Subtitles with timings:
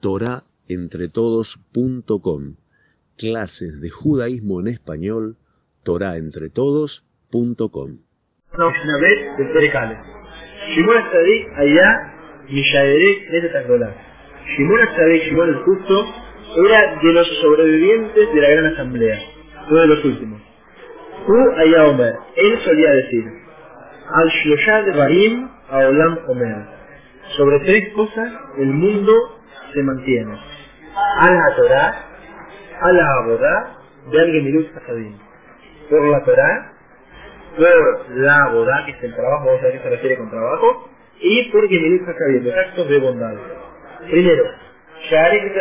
[0.00, 2.42] torahentretodos.com.
[3.16, 5.36] Clases de judaísmo en español,
[5.84, 7.88] torahentretodos.com.
[8.54, 9.12] una vez.
[10.74, 11.88] Shimon Tzadik allá,
[12.48, 13.94] Mishaderek de Tangolar.
[14.56, 16.06] Shimon Tzadik, Shimon el Justo,
[16.56, 19.18] era de los sobrevivientes de la gran asamblea,
[19.70, 20.40] uno de los últimos.
[21.26, 23.24] Hu allá Omer, él solía decir,
[24.14, 26.56] Al Shloshad Barim Aolam Omer.
[27.36, 29.37] Sobre tres cosas el mundo
[29.72, 30.32] se mantiene.
[30.34, 32.04] Al la Torah,
[32.80, 33.76] a la Abodá,
[34.10, 35.16] de alguien Mirut Hasadim.
[35.90, 36.72] Por la Torah,
[37.56, 40.88] por la Abodá, que es el trabajo, vamos a ver qué se refiere con trabajo,
[41.20, 43.34] y por Gemilut Hasadim, los actos de bondad.
[44.10, 44.44] Primero,
[45.10, 45.52] Shaharek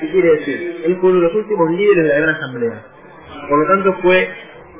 [0.00, 0.82] ¿qué quiere decir?
[0.84, 2.82] Él fue uno de los últimos líderes de la gran asamblea.
[3.48, 4.28] Por lo tanto fue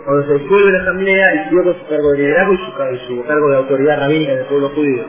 [0.04, 3.56] cuando se disuelve la asamblea, y con su cargo de liderazgo y su, cargo de
[3.56, 5.04] autoridad rabínica del pueblo judío.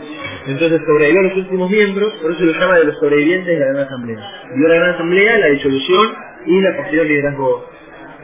[0.47, 3.73] Entonces sobrevivió a los últimos miembros, por eso lo llama de los sobrevivientes de la
[3.73, 4.19] gran asamblea.
[4.55, 6.07] Vio la gran asamblea, la disolución
[6.45, 7.65] y la posterior liderazgo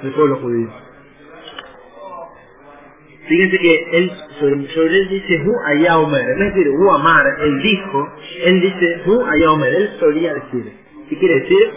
[0.02, 0.70] del pueblo judío.
[3.28, 4.56] Fíjense que él, sobre,
[4.98, 8.10] él dice Hu Ayaomer, es decir Hu Amar, él dijo,
[8.45, 10.72] él dice Hu Ayaomer, él solía decir.
[11.10, 11.70] ¿Qué quiere decir?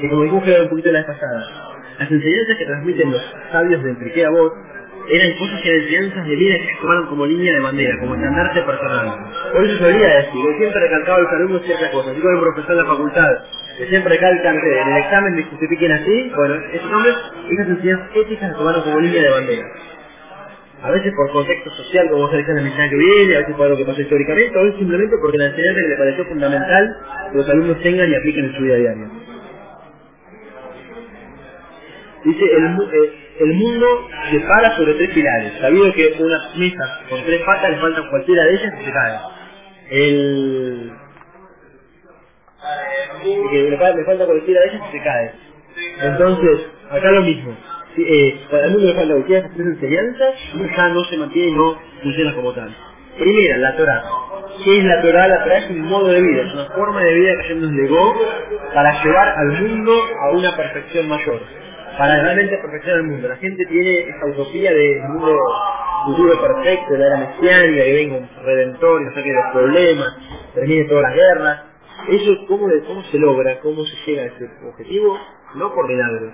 [0.00, 1.08] Que como dijimos un poquito la vez
[1.98, 4.52] las enseñanzas que transmiten los sabios de Enrique Voz
[5.08, 8.14] eran cosas que eran enseñanzas de vida que se tomaron como línea de bandera, como
[8.14, 9.18] estandarte personal.
[9.52, 12.76] Por eso solía decir, yo siempre recalcaba a los alumnos ciertas cosas, como el profesor
[12.76, 13.32] de la facultad,
[13.78, 17.14] que siempre recalcan que en el examen me justifiquen así, bueno, esos hombres,
[17.50, 19.66] esas enseñanzas éticas se tomaron como línea de bandera.
[20.82, 23.66] A veces por contexto social, como se dice en la que viene, a veces por
[23.66, 26.96] algo que pasa históricamente, o simplemente porque la enseñanza que le pareció fundamental
[27.32, 29.08] que los alumnos tengan y apliquen en su vida diaria.
[32.26, 33.86] Dice, el, eh, el mundo
[34.32, 35.52] se para sobre tres pilares.
[35.60, 39.18] Sabido que una mesa con tres patas le faltan cualquiera de ellas y se cae.
[39.90, 40.92] El...
[43.50, 45.32] Que le, falta cualquiera de ellas y se cae.
[46.02, 47.56] Entonces, acá lo mismo.
[47.96, 50.34] Eh, para el mundo le falta cualquiera de esas tres enseñanzas
[50.76, 52.74] ya no se mantiene y no funciona como tal.
[53.16, 54.02] Primera, la Torah.
[54.64, 55.28] ¿Qué es la Torah?
[55.28, 57.72] La Torah es un modo de vida, es una forma de vida que Dios nos
[57.72, 58.14] legó
[58.74, 59.92] para llevar al mundo
[60.22, 61.65] a una perfección mayor
[61.98, 63.28] para realmente perfeccionar el mundo.
[63.28, 65.38] La gente tiene esta utopía de un mundo
[66.06, 70.16] futuro perfecto, de la era mesiánica, que venga un redentor y saque los problemas,
[70.54, 71.60] termine todas las guerras.
[72.08, 73.58] Eso, ¿cómo, ¿cómo se logra?
[73.60, 75.18] ¿Cómo se llega a ese objetivo?
[75.54, 76.32] No por milagros,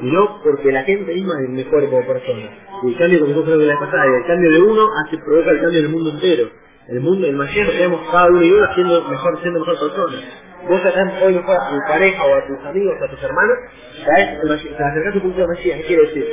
[0.00, 2.50] sino porque la gente misma es mejor como persona.
[2.84, 5.60] Y el cambio, como nosotros de la pasada, el cambio de uno hace provoca el
[5.60, 6.48] cambio del mundo entero.
[6.88, 10.18] El mundo, el mayor, tenemos cada uno y uno siendo mejor, siendo mejor persona
[10.68, 13.58] vos acá hoy mejor a tu pareja o a tus amigos o a tus hermanos,
[14.04, 15.34] te acercás a tu.
[15.34, 16.26] ¿Qué quiere decir?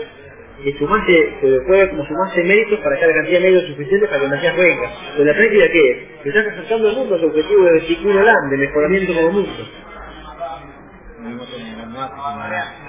[0.64, 4.20] Que sumaste, que puede como sumarse méritos para que la cantidad de medios suficiente para
[4.20, 4.92] que el Mesías venga.
[5.16, 5.98] Pero la práctica, ¿qué es?
[6.24, 9.52] Que estás acercando al mundo a su objetivo de Tikkun Olam, de mejoramiento como mundo.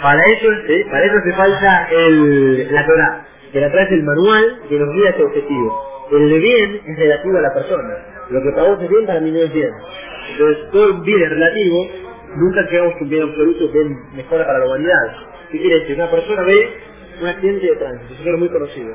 [0.02, 0.84] Para eso, ¿sí?
[0.90, 5.08] para eso hace falta el, la Torah, que la trae el manual que nos guía
[5.08, 6.06] a ese objetivo.
[6.10, 7.94] El bien es relativo a la persona.
[8.30, 9.70] Lo que para vos es bien, para mí no es bien.
[10.32, 11.86] Entonces, todo el bien relativo,
[12.36, 13.84] nunca creamos que un bien absoluto que
[14.16, 15.16] mejora para la humanidad.
[15.50, 15.96] ¿Qué quiere decir?
[15.96, 16.70] Una persona ve
[17.20, 18.94] un accidente de tránsito, es muy conocido.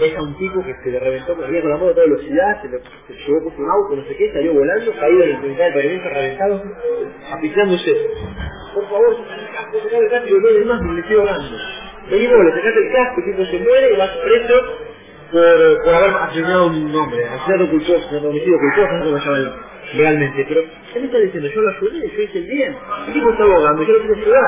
[0.00, 2.06] Ve a un tipo que se le reventó, que venía con la moto a toda
[2.06, 2.80] velocidad, se, le,
[3.26, 6.08] llevó por un auto, no sé qué, salió volando, caído en el mitad del pavimento,
[6.08, 6.62] reventado,
[7.32, 7.96] apisándose.
[8.74, 11.56] Por favor, saca el casco, no hay más, me le estoy ahogando.
[12.10, 14.83] Venimos, le sacaste el casco, el tipo se muere y vas preso
[15.34, 19.24] por, por haber asesinado a un hombre, asesinato culposo, homicidio culposo, no sé cómo se
[19.24, 19.56] llama
[19.94, 23.42] legalmente, pero él está diciendo, yo lo ayudé, yo hice el bien, el tipo está
[23.42, 24.44] abogando, yo lo quiero ayudar.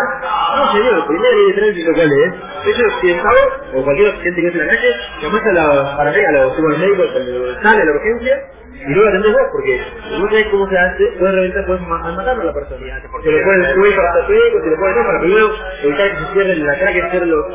[0.56, 2.32] No señor, el primer ley de tránsito cuál es,
[2.66, 3.38] ellos accidentado,
[3.74, 7.06] o cualquier accidente que hace en la calle, llamás a la paramédica, a los, médicos,
[7.12, 8.42] sale a la urgencia,
[8.84, 12.44] y luego atendés vos, porque no sabés cómo se hace, puedes reventar, puedes matar a
[12.44, 13.00] la persona.
[13.22, 16.32] Se le pone el para ortopédico, se le pone todo para primero evitar que se
[16.32, 17.46] cierren la cara, que se cierren los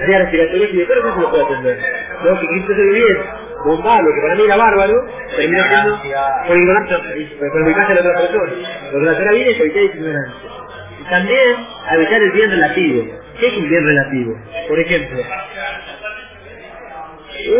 [0.00, 1.78] áreas respiratorias y después no se lo puede atender.
[2.22, 3.18] Luego, si Cristo se bien,
[3.64, 5.06] bombalo, que para mí era bárbaro,
[5.36, 6.00] termina siendo
[6.46, 8.52] por ignorancia, por ubicarse a la otra persona.
[8.92, 10.50] Lo que la cara viene es evitar ignorancia.
[11.00, 11.56] Y también
[11.92, 13.04] evitar el bien relativo.
[13.38, 14.34] ¿Qué es un bien relativo?
[14.68, 15.22] Por ejemplo,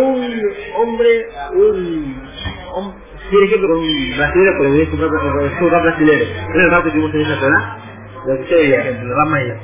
[0.01, 0.43] un
[0.77, 2.23] hombre, un,
[2.77, 6.27] un por ejemplo con un brasilero, pero voy a comprar un rap brasilero.
[6.55, 7.79] ¿No el rap que tuvimos en esa zona?
[8.27, 9.57] Lo que usted veía, el rap maya.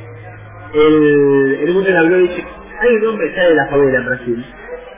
[0.75, 2.45] El, el mundo habló y dice,
[2.81, 4.47] hay un hombre que sale de la favela en Brasil.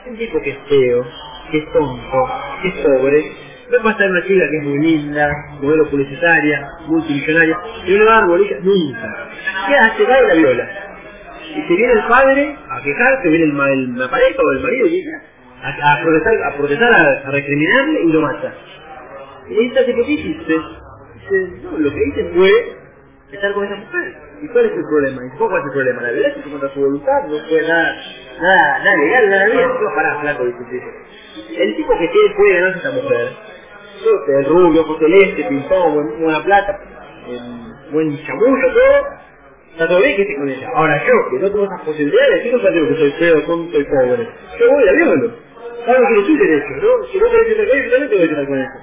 [0.07, 1.05] Un tipo que es feo,
[1.51, 2.29] que es tonto,
[2.61, 3.31] que es pobre.
[3.71, 5.29] No va a una chica que es muy linda,
[5.61, 8.29] modelo publicitaria, multimillonaria, y no le va a dar
[8.63, 9.29] nunca.
[9.67, 10.03] ¿Qué hace?
[10.05, 10.69] Va la viola.
[11.55, 14.87] Y se viene el padre a quejarse, viene el, el, la pareja o el marido
[14.87, 15.11] y dice,
[15.63, 16.91] a, a protestar, a, protestar
[17.25, 18.53] a, recriminarle y lo mata.
[19.49, 20.37] Y esta hipótesis
[21.29, 22.51] Dice, no, lo que hice fue
[23.31, 24.15] estar con esa mujer.
[24.41, 25.21] ¿Y cuál es el problema?
[25.25, 26.01] ¿Y cuál es el problema?
[26.01, 27.95] La violencia fue contra su voluntad, no fue nada,
[28.41, 29.67] nada, nada legal, nada bien.
[29.67, 30.83] No, pará, flaco, dice
[31.57, 31.97] el tipo.
[31.97, 33.29] Que tiene, puede ganarse a esta mujer,
[34.27, 36.79] el rubio, ojos celeste, pintón, buen, buena plata,
[37.27, 37.39] eh,
[37.91, 39.07] buen chamullo, todo,
[39.73, 40.69] está todo bien que esté con ella.
[40.75, 43.83] Ahora yo, que no tengo esas posibilidades, yo no digo que soy feo, tonto y
[43.85, 44.29] pobre.
[44.59, 45.46] Yo voy a violo.
[45.87, 47.07] Claro que sus derechos, ¿no?
[47.07, 48.73] Si con ella, yo también tengo que estar con ella.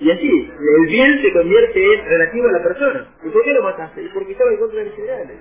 [0.00, 3.06] Y así, el bien se convierte en relativo a la persona.
[3.24, 4.02] ¿Y por qué lo mataste?
[4.02, 5.36] Y porque estaba en contra de mis ideales.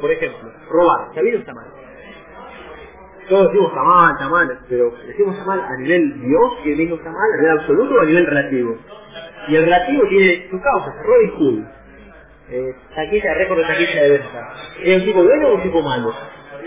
[0.00, 1.08] Por ejemplo, robar.
[1.08, 1.66] ¿Está bien o está mal?
[3.28, 6.94] Todos decimos está mal, está mal, pero decimos está mal a nivel Dios, que mismo
[6.94, 8.78] está mal, a nivel absoluto o a nivel relativo.
[9.48, 11.64] Y el relativo tiene su causa, Robin Hood.
[12.50, 14.54] Eh, taquilla, récord de taquilla de venta.
[14.80, 16.14] ¿Es un tipo bueno o un tipo malo?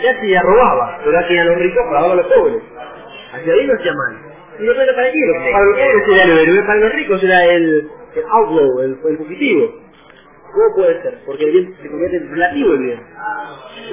[0.02, 2.62] Ya si ya robaba, pero aquí a los ricos pagaba a los pobres.
[3.34, 4.18] Hacia ahí no hacía mal.
[4.60, 5.34] Y para quién?
[5.52, 9.76] Para los pobres el héroe, para los ricos era el, el outlaw, el, el fugitivo.
[10.54, 11.20] ¿Cómo puede ser?
[11.26, 13.00] Porque el bien se convierte en relativo el bien.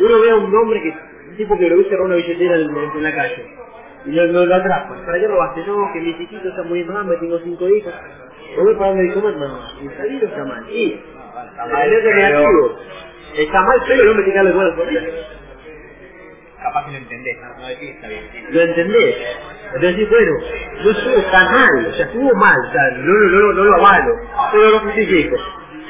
[0.01, 0.95] Uno ve a un hombre que,
[1.31, 3.47] un tipo que lo viste robar una billetera en, en, en la calle.
[4.05, 5.05] Y lo, lo, lo atrapan.
[5.07, 5.65] ¿Para qué robaste?
[5.67, 7.93] No, que mis hijitos están muriendo de hambre, tengo cinco hijos.
[8.57, 9.37] ¿No voy para de comer?
[9.37, 10.71] No, y está o está mal.
[10.71, 11.01] Y,
[11.83, 12.79] el es negativo.
[13.37, 14.87] Está mal, pero el hombre que darle buenas por
[16.63, 18.25] Capaz que lo entendés, no, decís está bien.
[18.51, 19.17] Lo entendés.
[19.75, 20.33] Entonces decís, bueno,
[20.85, 23.75] no estuvo tan mal, o sea, estuvo mal, o sea, no, no, no, no lo
[23.77, 24.15] avalo,
[24.53, 25.37] pero lo justifico.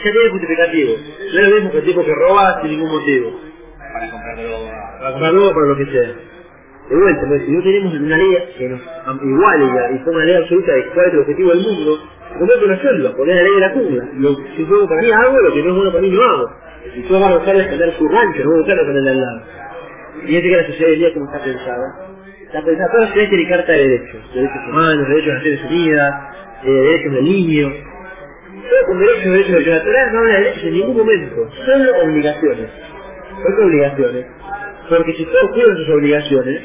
[0.05, 0.94] Ya tiene justificativo.
[1.32, 3.40] No es lo mismo que el tipo que roba sin ningún motivo.
[3.93, 4.69] Para comprarlo
[4.99, 6.08] Para comprar nuevo para lo que sea.
[6.90, 8.81] De vuelta, si no tenemos una ley que nos
[9.22, 11.99] iguale y, ponga una ley absoluta de cuál es el objetivo del mundo,
[12.38, 14.08] no puedo conocerlo, poner la ley de la jungla.
[14.14, 16.22] Lo, si es bueno para mí hago, lo que no es bueno para mí no
[16.22, 16.50] hago.
[16.96, 19.43] Y tú vas a buscar defender su rancho, no vas a buscar defender al lado.
[20.27, 22.09] Y este que la sociedad hoy día como está pensada.
[22.43, 24.35] Está pensada, toda la sociedad tiene carta de derechos.
[24.35, 26.15] Derechos humanos, derechos de Naciones Unidas,
[26.65, 27.73] eh, derechos del niño.
[28.71, 29.75] Todo con derechos, derechos, derechos.
[29.75, 32.71] La Torah no habla de derechos en ningún momento, solo obligaciones.
[33.43, 34.27] ¿Por qué obligaciones?
[34.89, 36.63] Porque si todos cumplen sus obligaciones,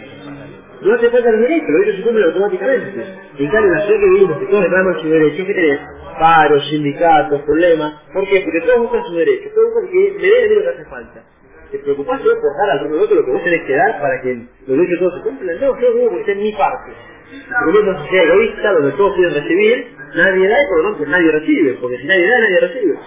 [0.82, 3.06] no hace falta los derechos, los derechos se cumplen automáticamente.
[3.38, 5.80] En cambio, en la sociedad que vivimos, que todos reclaman sus derechos, ¿qué tenés?
[6.20, 7.94] Paros, sindicatos, problemas.
[8.14, 8.42] ¿Por qué?
[8.42, 11.24] Porque todos buscan sus derechos, todos buscan que me den lo que hace falta.
[11.72, 14.34] ¿Te preocupás solo por dar al otro lo que vos tenés que dar para que
[14.68, 15.60] los derechos todos se cumplan?
[15.60, 16.92] No, yo digo que esté en mi parte.
[17.66, 21.06] Porque es una sociedad egoísta donde todos quieren recibir, nadie da y por lo tanto
[21.10, 23.00] nadie recibe, porque si nadie da, nadie recibe.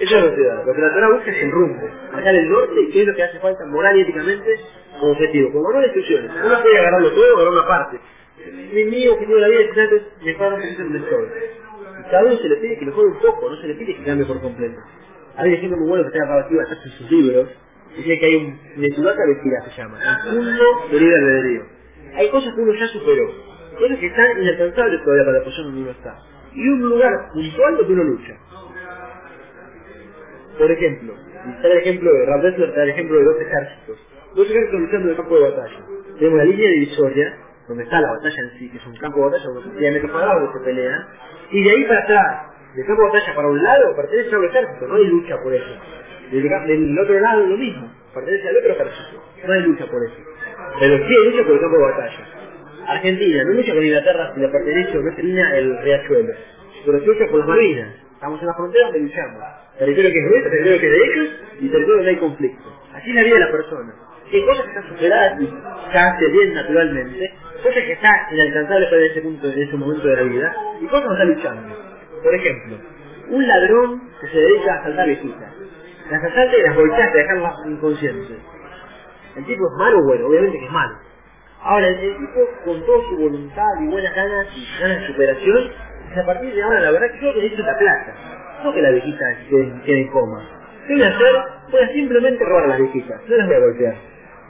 [0.00, 0.64] Esa es la sociedad.
[0.64, 3.14] Lo que la Torah busca es el rumbo, marcar el norte y qué es lo
[3.14, 4.60] que hace falta moral y éticamente
[4.98, 6.30] como objetivo, como no hay instrucciones.
[6.44, 8.00] Uno puede agarrarlo todo agarrar una parte.
[8.72, 11.26] Mi, mi objetivo de la vida es mejorar un poquito donde estoy.
[12.00, 14.04] Y cada uno se le pide que mejore un poco, no se le pide que
[14.04, 14.80] cambie por completo.
[15.36, 17.48] Hay ejemplo muy bueno que está acá bastante en sus libros,
[17.96, 21.62] dice que hay un Neturata Vestida se llama, el mundo de libre albedrío.
[22.16, 23.26] Hay cosas que uno ya superó,
[23.78, 26.18] cosas que están inalcanzables todavía para la posición donde uno está.
[26.52, 28.36] Y un lugar puntual donde uno lucha.
[30.58, 31.14] Por ejemplo,
[31.54, 33.98] está el ejemplo de Ralph Dessler, está el ejemplo de dos ejércitos.
[34.34, 35.80] Dos ejércitos luchando en el campo de batalla.
[36.18, 37.38] Tenemos la línea divisoria,
[37.68, 40.42] donde está la batalla en sí, que es un campo de batalla se metros cuadrados
[40.42, 41.06] donde se pelean,
[41.50, 44.44] y de ahí para atrás, del campo de batalla para un lado, pertenece a un
[44.44, 45.70] ejército, no hay lucha por eso.
[46.30, 50.16] Del, otro lado lo mismo, pertenece al otro ejército, no hay lucha por eso.
[50.78, 52.26] Pero sí hay lucha por el campo de batalla.
[52.86, 56.32] Argentina no lucha con Inglaterra si le pertenece o no termina el riachuelo,
[56.86, 57.94] pero se lucha por las marinas.
[58.14, 59.42] Estamos en la frontera donde luchamos.
[59.78, 61.28] Territorio que es nuestro, territorio que es de ellos
[61.60, 62.80] y territorio donde hay conflicto.
[62.94, 63.94] Así es la vida de la persona.
[64.32, 67.32] Hay cosas que están superadas y se hace bien naturalmente,
[67.62, 71.08] cosas que están inalcanzables para ese punto, en ese momento de la vida, y cosas
[71.08, 71.76] que están luchando.
[72.22, 72.76] Por ejemplo,
[73.30, 75.59] un ladrón que se dedica a asaltar viejitas.
[76.10, 78.38] Las asalta y las golpea hasta dejarlas inconscientes.
[79.36, 80.94] El tipo es malo, bueno, obviamente que es malo.
[81.62, 85.70] Ahora, el, tipo con toda su voluntad y buenas ganas y ganas de superación,
[86.08, 88.14] dice a partir de ahora la verdad que yo necesito la plata.
[88.64, 90.42] No que la viejita quede, en coma.
[90.86, 91.34] ¿Qué voy a hacer?
[91.70, 93.94] Voy a simplemente robar a las viejitas, no las voy a golpear.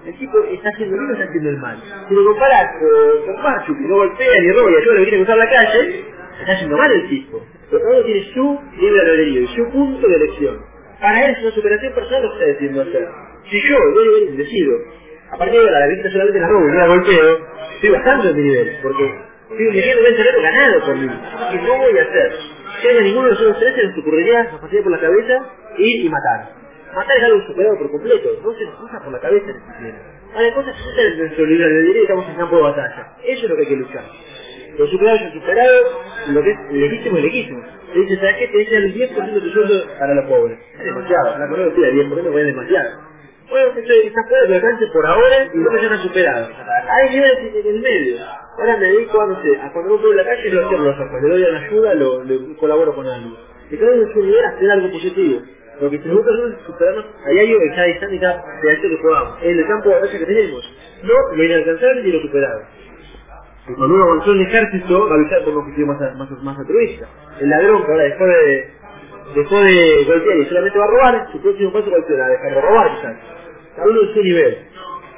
[0.06, 1.82] El tipo está haciendo bien o está haciendo el mal.
[2.08, 5.04] Si lo comparas con, con Machu, que no golpea ni roba y ayuda a los
[5.04, 6.04] que quieren cruzar la calle,
[6.40, 7.44] está haciendo mal el tipo.
[7.70, 10.69] Cada uno tiene su libre albedrío y su punto de elección.
[11.00, 13.08] Para él es una superación personal lo que está decidiendo hacer.
[13.50, 14.78] Si yo, yo decido,
[15.32, 17.38] a partir de ahora la viejita solamente la robo y no la golpeo,
[17.74, 19.04] estoy bajando en mi nivel, porque
[19.50, 21.10] estoy eligiendo un terreno ganado por mí.
[21.54, 22.32] Y no voy a hacer.
[22.82, 25.46] Si a ninguno de los otros tres se nos ocurriría a partir por la cabeza
[25.78, 26.52] ir y matar.
[26.94, 29.98] Matar es algo superado por completo, no se nos pasa por la cabeza ni siquiera.
[30.34, 33.16] Hay cosas suceden en nuestro libre albedrío y estamos en campo de batalla.
[33.24, 34.04] Eso es lo que hay que luchar.
[34.78, 37.62] Lo superado es lo superado, lo que es legítimo es legítimo.
[37.94, 38.48] Le dice, ¿sabes qué?
[38.48, 40.58] Te dicen el 10% de tu sueldo para los pobres.
[40.78, 42.90] Es demasiado, la no pide 10%, porque es demasiado.
[43.50, 46.48] Bueno, que está fuera de alcance por ahora y no me han superado.
[46.88, 48.16] Hay niveles en el medio.
[48.58, 50.96] Ahora me dedico a, no sé, a cuando voy por la calle lo cierro los
[51.00, 53.36] ojos, le doy una ayuda, lo, le colaboro con algo.
[53.70, 55.42] de cada uno nivel hacer algo positivo.
[55.80, 59.38] Lo que se busca es superarnos a diario en cada instante y que podamos.
[59.42, 60.76] En el campo de batalla que tenemos.
[61.02, 62.60] No lo inalcanzable ni lo superado.
[63.76, 66.58] Cuando uno avanzó en el ejército, va a luchar por un objetivo más, más, más
[66.58, 67.06] altruista.
[67.40, 68.70] El ladrón que ahora después de,
[69.34, 72.28] después de golpear y solamente va a robar, su próximo paso va a ser a
[72.28, 73.16] dejar de robar quizás.
[73.76, 74.58] Cada uno en su nivel.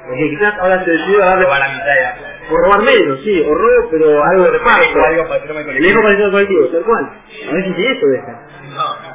[0.07, 2.15] Porque quizás ahora se decidió a darle Robar la mitad de la...
[2.51, 4.99] o robar menos, sí, o robo, pero algo de reparto.
[4.99, 6.31] O algo para el tema El colectivo.
[6.31, 7.09] colectivo, tal cual.
[7.49, 8.41] A veces ni eso deja.
[8.75, 9.13] No.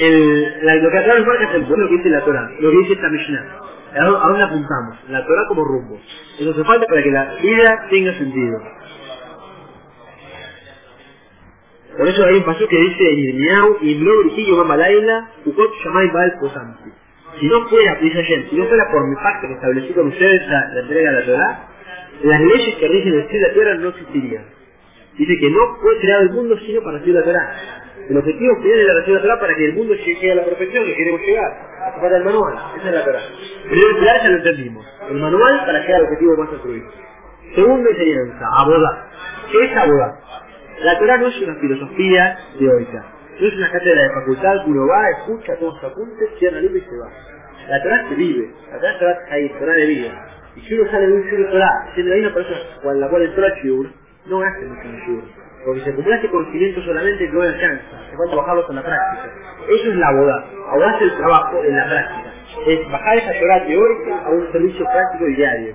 [0.00, 2.76] El, la, lo que acá nos marca es el que dice la Torah, lo que
[2.78, 3.56] dice esta Mishnah.
[3.92, 4.96] ¿A dónde, apuntamos?
[5.08, 5.98] La Torah como rumbo.
[6.38, 8.60] Eso hace falta para que la vida tenga sentido.
[11.96, 16.90] Por eso hay un paso que dice Irmiau, Imlo Brisillo Mamalaila, Ukot Shamay Baal Posanti.
[17.40, 20.46] Si no fuera, dice Hashem, si no fuera por mi pacto que establecí con ustedes
[20.48, 21.68] la, la entrega de la Torah,
[22.22, 24.44] las leyes que rigen el cielo y la tierra no existirían.
[25.18, 27.79] Dice que no fue creado el mundo sino para recibir la Torah.
[28.10, 30.44] El objetivo final es la recibir la Torah para que el mundo llegue a la
[30.44, 31.52] perfección que queremos llegar.
[32.00, 33.22] Falta el manual, esa es la Torah.
[33.62, 34.86] Primero pilar ya lo entendimos.
[35.10, 36.90] El manual para llegar al objetivo más altruista.
[37.54, 39.10] Segunda enseñanza, abodá.
[39.52, 40.20] ¿Qué es abodá?
[40.82, 43.04] La Torah no es una filosofía teórica.
[43.38, 46.64] No es una cátedra de facultad que uno va, escucha, toma sus apuntes, cierra el
[46.64, 47.08] libro y se va.
[47.68, 48.50] La Torah se vive.
[48.72, 50.26] La Torah se va ahí, Torah de vida.
[50.56, 53.22] Y si uno sale de un shur Torah, siendo hay una persona con la cual
[53.22, 53.86] entró al shur,
[54.26, 55.39] no hace mucho en el shur.
[55.64, 58.10] Porque se acumula este conocimiento solamente que alcanza.
[58.10, 59.34] Se falta bajarlos en la práctica.
[59.68, 60.44] Eso es la boda.
[60.70, 62.32] Ahora es el trabajo en la práctica.
[62.66, 65.74] Es bajar esa Torah teórica a un servicio práctico y diario.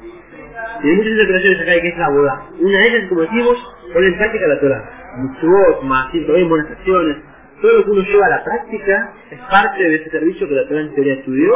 [0.83, 2.45] Y hay muchas interpretaciones acá de que es la boda.
[2.59, 4.89] Una de ellas, como decimos, pone en práctica la Torah.
[5.17, 7.17] Mitzvot, más bien buenas acciones.
[7.61, 10.67] Todo lo que uno lleva a la práctica es parte de ese servicio que la
[10.67, 11.53] Torah en teoría estudió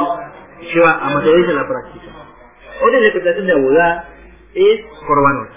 [0.62, 2.06] y lleva a materializar la práctica.
[2.82, 4.06] Otra interpretación de Abudá
[4.54, 5.50] es Corbanot.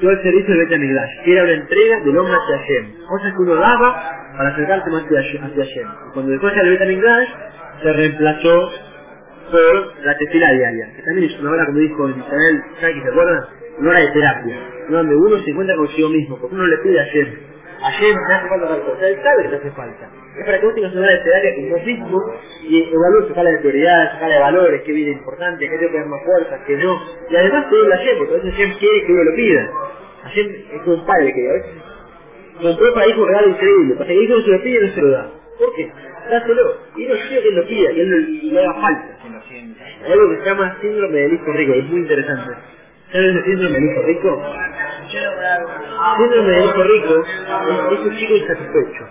[0.00, 3.06] Todo el servicio del Bet Migdash, que era una entrega del hombre hacia Hashem.
[3.06, 5.88] Cosas que uno daba para acercarse más hacia, Hashem.
[6.08, 7.28] Y cuando después del Bet Migdash,
[7.82, 8.72] se reemplazó
[9.50, 13.08] por la tefila diaria, que también es una hora, como dijo en Israel, ¿sabe ¿se
[13.08, 13.44] acuerdan?
[13.78, 14.56] Una hora de terapia,
[14.88, 17.28] donde uno se encuentra consigo mismo, porque uno le pide a Hashem,
[17.80, 20.19] Hashem me hace falta tal cosa, él sabe que te hace falta.
[20.40, 22.18] Es para que vos tengas una terapia con vos mismo
[22.64, 25.92] y evalúes su escala de prioridades, su escala de valores, qué viene importante, qué tengo
[25.92, 27.00] que dar más fuerza, qué no.
[27.30, 29.70] Y además pedirle a Hashem, porque a veces Hashem quiere que uno lo pida.
[30.24, 31.72] Hashem es como un padre que a veces
[32.62, 34.88] compró para hijo un regalo increíble, para que el hijo no se lo pide y
[34.88, 35.30] no se lo da.
[35.58, 35.92] ¿Por qué?
[36.30, 36.76] Dáselo.
[36.96, 39.08] Y no quiere que él lo pida, que él lo- le haga falta.
[39.48, 40.06] Que.
[40.06, 42.54] Hay algo que se llama síndrome del hijo rico, es muy interesante.
[43.12, 44.42] ¿Sabes el síndrome del hijo rico?
[46.18, 49.04] Síndrome del hijo rico es, es un chico insatisfecho.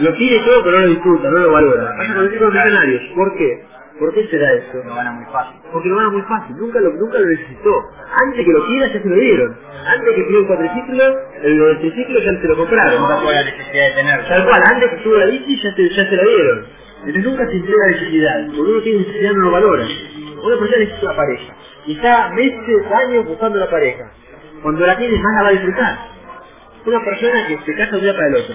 [0.00, 1.96] Lo quiere todo pero no lo disfruta, no lo valora.
[1.96, 3.02] Pasa con los millonarios.
[3.14, 3.64] ¿Por qué?
[3.98, 4.78] ¿Por qué será eso?
[4.84, 5.60] Lo gana muy fácil.
[5.72, 7.74] Porque lo gana muy fácil, nunca lo, nunca lo necesitó.
[8.24, 9.56] Antes que lo quiera ya se lo dieron.
[9.86, 11.04] Antes que pidió el cuatriciclo,
[11.42, 13.00] el del triciclo ya se lo compraron.
[13.00, 14.28] Nunca fue la necesidad de tenerlo.
[14.28, 16.66] Tal cual, antes que suba la bici ya se, ya se la dieron.
[16.98, 18.46] Entonces nunca se entrega necesidad.
[18.46, 19.84] Cuando uno tiene necesidad no lo valora.
[20.44, 21.54] Una persona necesita una pareja.
[21.86, 24.10] Y está meses, años buscando una pareja.
[24.62, 25.98] Cuando la tienes más la va a disfrutar.
[26.86, 28.54] Una persona que se casa de un día para el otro.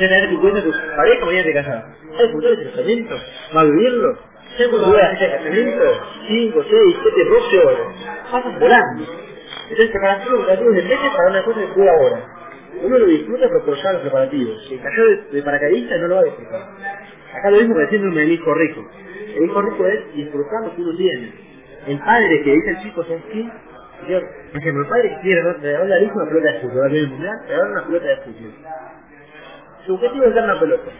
[0.00, 1.84] Ya te das cuenta tu pareja mañana te casas.
[1.84, 3.14] ¿Va a disfrutar ese casamiento?
[3.56, 4.18] ¿Va a vivirlo?
[4.58, 5.82] ¿Ya cuando voy a hacer casamiento?
[6.28, 7.86] 5, 6, 7, 12 horas.
[8.30, 9.04] Pasan volando.
[9.70, 12.20] Entonces preparativos de meses para una cosa que fue ahora.
[12.82, 14.66] Uno lo disfruta por ya los preparativos.
[14.68, 16.62] Si cayó de, de paracaidista no lo va a disfrutar.
[17.34, 18.90] Acá lo mismo que el síndrome del hijo rico.
[19.36, 21.32] El hijo rico es disfrutar lo que uno tiene.
[21.86, 23.48] El padre que dice al chico, ¿sabes qué?
[24.06, 26.88] Señor, por ejemplo, el padre quiere regalarle al hijo una pelota de fútbol, va a
[26.88, 28.52] tener el mundial, regalarle una pelota de fútbol.
[29.86, 30.90] Su objetivo es dar una pelota.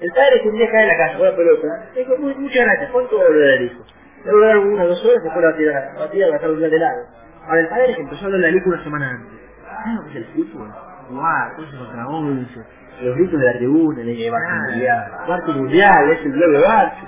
[0.00, 2.34] El padre que un día cae en la casa con la pelota, le dijo, "Muy-
[2.36, 3.84] muchas gracias, ¿cuánto va a volver al hijo?
[4.24, 6.10] Le voy a dar unas dos horas, después la va a tirar, la va a
[6.10, 7.00] tirar, va a estar un de lado.
[7.46, 9.40] Ahora el padre que empezó a hablarle al hijo una semana antes.
[9.64, 10.68] ¿Sabes lo que es el fútbol?
[11.10, 12.60] Guau, cosas contra once,
[13.02, 15.12] los gritos de la tribuna, le Llevar llevar mundial.
[15.26, 17.04] Cuarto mundial, es el globo de Barça.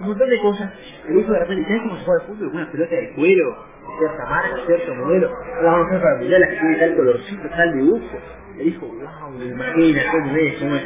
[0.00, 0.70] Un montón de cosas.
[1.08, 2.50] El hijo de repente, ¿sabes cómo se juega el fútbol?
[2.50, 5.30] Con una pelota de cuero, de cierta marca, cierto modelo.
[5.60, 8.18] El mundial, la que tiene tal colorcito, tal dibujo.
[8.58, 10.82] El hijo, wow, me imagina cómo es, cómo es.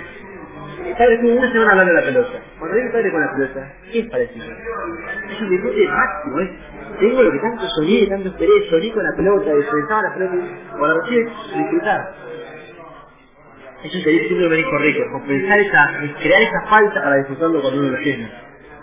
[0.86, 2.42] El padre una semana hablando de la pelota.
[2.58, 4.46] Cuando viene el padre con la pelota, ¿qué es parecido?
[4.46, 6.50] Es un disfrute máximo, es.
[6.98, 10.36] Tengo lo que tanto soñé, tanto esperé, soñé con la pelota, disfrutaba la pelota,
[10.78, 12.14] cuando recibe, disfrutar.
[13.84, 17.90] Eso sería síndrome del hijo rico, compensar esa, crear esa falta para disfrutarlo cuando uno
[17.90, 18.30] lo llena.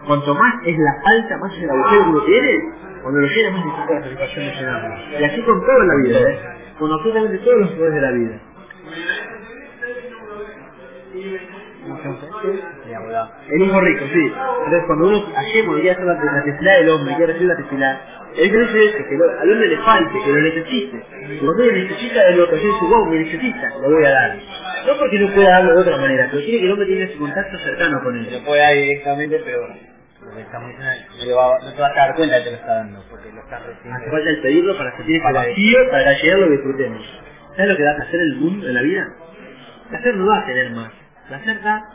[0.08, 2.60] Cuanto más es la falta, más es el agujero que uno tiene,
[3.06, 4.96] cuando lo más disfruta la satisfacción de llenarlo.
[5.22, 6.40] Y así con todo en la vida, ¿eh?
[6.80, 8.42] con absolutamente todos los poderes de la vida.
[13.50, 14.34] El hijo rico, sí.
[14.66, 16.16] Entonces cuando uno ayer cuando quiere hacer la,
[16.62, 18.02] la del hombre, quiere recibir la tefilá,
[18.38, 21.04] el que dice es que lo- al hombre le falte, que lo necesite.
[21.42, 24.38] Cuando uno necesita de lo que hace su voz, me necesita, lo voy a dar.
[24.88, 27.18] No porque no pueda darlo de otra manera, pero tiene que el hombre tiene ese
[27.18, 28.30] contacto cercano con él.
[28.30, 29.68] Se puede dar directamente, pero
[30.34, 30.44] que
[31.20, 33.04] que no, va- no te vas a dar cuenta de que te lo está dando,
[33.10, 33.98] porque lo estás recibiendo.
[34.02, 37.22] Hace falta el pedirlo para sentir ese Para vacío, para llegar lo que disfrutemos.
[37.56, 39.08] ¿Sabes lo que da placer en el mundo, en la vida?
[39.90, 40.92] Placer no da a tener más.
[41.30, 41.90] Placer da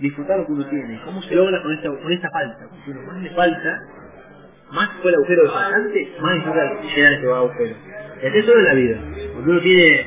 [0.00, 1.00] disfrutar lo que uno tiene.
[1.04, 2.58] ¿Cómo se logra con esta, con esta falta?
[2.70, 3.82] Porque uno más le falta,
[4.72, 7.76] más fue el agujero de faltante, más disfruta llenar ese agujero.
[8.22, 8.98] Y así es todo en la vida.
[9.34, 10.06] Cuando uno tiene,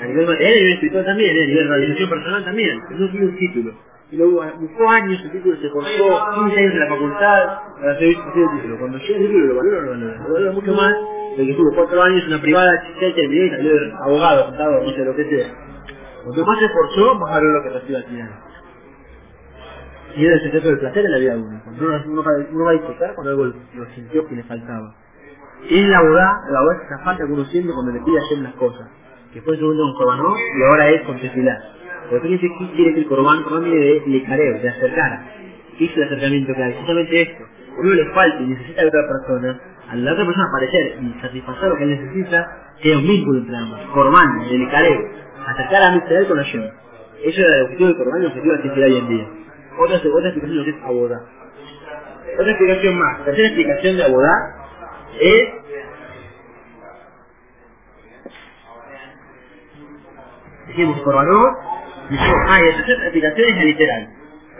[0.00, 1.42] a nivel material a nivel espiritual también, ¿eh?
[1.42, 3.74] a nivel de realización personal también, uno tiene un título.
[4.10, 5.88] Y luego buscó años, el título se cortó,
[6.34, 7.44] 15 años en la facultad
[7.80, 8.20] para hacer ese
[8.56, 8.78] título.
[8.78, 10.94] Cuando llega el título lo valora, lo valora, lo mucho más
[11.36, 13.72] de que estuvo cuatro años en una privada, chica, terminó y salió
[14.04, 15.48] abogado, contador, no sé lo que sea.
[16.24, 18.30] Cuanto más se esforzó, más valor lo que recibe al final.
[20.16, 21.60] Y es el secreto del placer en la vida de uno.
[21.64, 24.94] Cuando uno, uno va- uno va a disfrutar cuando algo lo sintió que le faltaba.
[25.68, 28.22] Y la boda, la boda es esa falta que uno siente cuando le pide a
[28.22, 28.88] Hashem las cosas.
[29.32, 31.62] Que fue segundo con Corbanó y ahora es con Tefilá.
[32.10, 35.20] Pero fíjense qué quiere decir Corban, Corban viene de lecareo, de acercar.
[35.78, 36.74] ¿Qué es el acercamiento que hay?
[36.74, 37.44] Justamente esto.
[37.78, 41.68] Uno le falta y necesita de otra persona, a la otra persona aparecer y satisfacer
[41.68, 43.80] lo que necesita, queda un vínculo entre ambos.
[43.94, 45.08] Corban, el lecareo.
[45.46, 46.62] Acercar a Mitzvah con Hashem.
[47.24, 49.26] Eso era el objetivo del Corban y el objetivo de la Tefilá hoy en día.
[49.78, 51.20] Otra, otra explicación que es abodá.
[52.34, 53.24] Otra explicación más.
[53.24, 54.32] Tercera explicación de abodá
[55.20, 55.48] es
[60.70, 61.70] dijimos Corbanó,
[62.18, 64.08] ah, y la tercera explicación es la literal.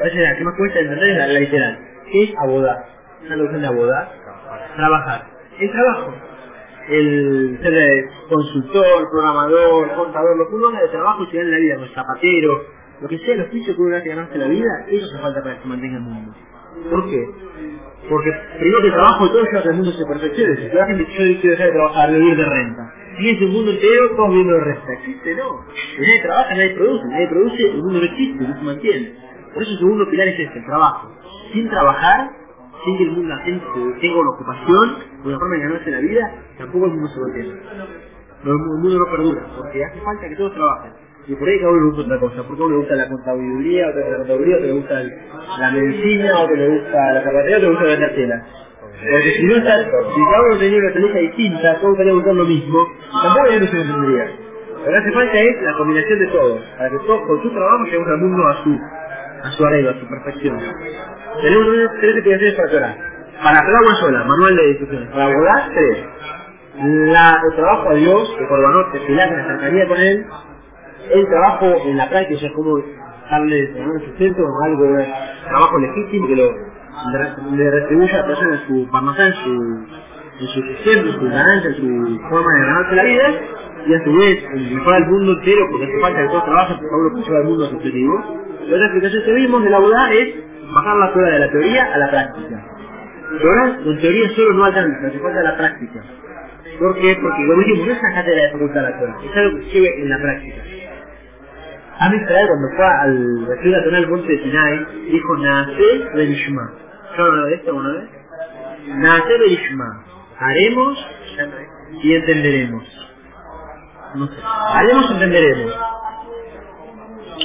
[0.01, 1.79] A veces la que más cuesta entender es la, literal.
[2.11, 2.87] ¿Qué es abodá?
[3.21, 4.13] Una traducción de abodá,
[4.77, 5.27] trabajar.
[5.59, 6.15] El trabajo.
[6.89, 11.49] El ser eh, consultor, programador, contador, lo que uno haga de trabajo y se gana
[11.49, 12.65] en la vida, el zapatero,
[13.01, 15.57] lo que sea, el oficio que uno hace ganarse la vida, eso hace falta para
[15.57, 16.33] que se mantenga el mundo.
[16.91, 17.29] ¿Por qué?
[18.09, 20.57] Porque primero que el trabajo de todos lleva que el mundo se perfeccione.
[20.57, 22.95] Si la gente yo quiero dejar de trabajar, vivir de renta.
[23.21, 24.93] Fíjense un mundo entero, todos viviendo de renta.
[24.95, 25.35] ¿Existe?
[25.35, 25.61] No.
[25.95, 27.05] Si nadie trabaja, nadie produce.
[27.07, 29.15] Nadie produce, el mundo no existe, no se mantiene.
[29.53, 31.11] Por eso el segundo pilar es este, el trabajo.
[31.53, 32.31] Sin trabajar,
[32.83, 36.87] sin que el mundo la tenga una ocupación, una forma de ganarse la vida, tampoco
[36.87, 37.61] el mundo se mantiene.
[38.43, 40.93] No, el mundo no perdura, porque hace falta que todos trabajen.
[41.27, 42.43] Y por ahí cada uno le gusta otra cosa.
[42.49, 45.03] Porque a uno le gusta la contaduría, otro la contaduría, otro le gusta
[45.59, 48.47] la medicina, otro le gusta la zapatería, otro le gusta vender tela.
[49.01, 52.49] Porque si no está, si cada uno tenía una estrategia distinta, todos estarían buscando lo
[52.49, 52.79] mismo,
[53.23, 53.77] tampoco ya no se.
[54.81, 57.85] Lo que hace falta es la combinación de todo, para que todos con su trabajo
[57.85, 58.81] lleguemos al mundo a su,
[59.45, 60.59] a su arreglo, a su perfección.
[61.43, 61.67] Tenemos
[62.01, 62.97] tres explicaciones para Torah.
[63.43, 65.09] Para Torah una sola, manual de instrucciones.
[65.11, 65.99] Para volar, tres.
[67.13, 70.27] La, el trabajo a Dios, que Corbanot, que Pilar, la cercanía con él,
[71.11, 72.79] el trabajo en la práctica, o sea, cómo
[73.31, 74.85] darle el sustento algo,
[75.45, 76.70] trabajo legítimo que lo
[77.53, 79.51] le, retribuye a persona en su parnasá, en su,
[80.41, 83.41] en su sustento, en su ganancia, en su forma de ganarse la vida,
[83.87, 86.77] y a su vez en mejorar el mundo entero, porque hace falta que todos trabajen,
[86.79, 88.41] por favor, que lleva el mundo a su objetivo.
[88.67, 90.35] La otra explicación que vimos de la boda es
[90.75, 92.65] bajar la prueba de la teoría a la práctica.
[93.41, 96.03] Torah, en teoría solo no alcanza, hace falta la práctica.
[96.79, 97.17] ¿Por qué?
[97.21, 100.03] Porque como dijimos, no es una cátedra de facultad la Torah, es algo que se
[100.03, 100.63] en la práctica.
[102.01, 106.73] Am Israel cuando fue al recibir la Torah al monte de Sinai, dijo, Nace Benishma.
[107.15, 108.09] ¿Ya lo de esto alguna vez?
[108.87, 110.05] Nace Benishma.
[110.39, 110.99] Haremos
[112.03, 112.85] y entenderemos.
[114.15, 114.35] No sé.
[114.73, 115.75] Haremos entenderemos.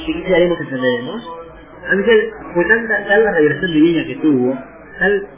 [0.06, 1.22] ¿Qué dice haremos entenderemos?
[1.90, 4.58] Am Israel fue tanta, tal la revelación divina que tuvo,
[4.98, 5.28] tal,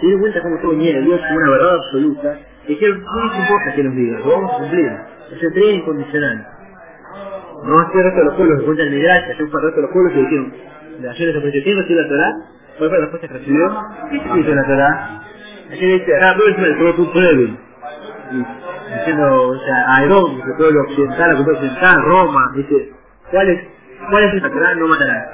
[0.00, 3.38] se dio cuenta cómo todo de Dios como una verdad absoluta, que dijeron, no nos
[3.38, 4.92] importa que nos diga, lo vamos a cumplir.
[5.32, 6.57] Es entrega incondicional.
[7.64, 9.76] No hace el resto de los pueblos que cuentan el Midrash, que fue el resto
[9.76, 10.52] de los pueblos que dijeron,
[11.00, 12.32] de ayer ofreció, ¿quién recibió la Torah?
[12.78, 13.76] ¿Cuál fue la respuesta que recibió?
[14.10, 15.20] ¿Qué significa la Torah?
[15.72, 17.56] Aquí dice, ah, no es el pueblo pueblo.
[18.98, 22.92] Diciendo, o sea, a Edom, el pueblo occidental, el pueblo occidental, Roma, dice,
[23.30, 23.60] ¿cuál es,
[24.10, 24.74] cuál es esa Torah?
[24.74, 25.28] No matarás.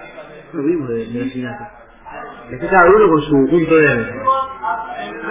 [0.53, 1.65] Lo vimos de, de asesinato.
[2.51, 4.15] Está cada uno con su punto de vista.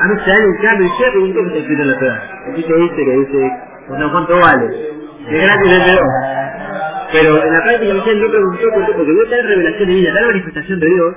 [0.02, 2.24] A mí se da un cambio y se preguntó qué está escrito en la Torah.
[2.52, 3.52] Aquí se dice que dice,
[3.88, 4.90] bueno, ¿cuánto vale?
[5.28, 6.43] Es gratis el Dios.
[7.14, 10.26] Pero en la práctica Michelle no preguntó por qué, porque vio tal revelación divina, tal
[10.26, 11.16] manifestación de Dios,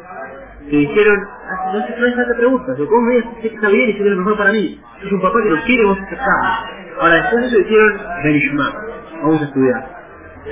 [0.70, 3.90] que dijeron, ah, no sé, no hay falta preguntas, ¿cómo me dices que está bien
[3.90, 4.80] y que es lo mejor para mí?
[5.02, 6.58] Es un papá que nos quiere y vos aceptamos.
[7.00, 8.74] Ahora después de eso dijeron, Benishma,
[9.22, 9.96] vamos a estudiar.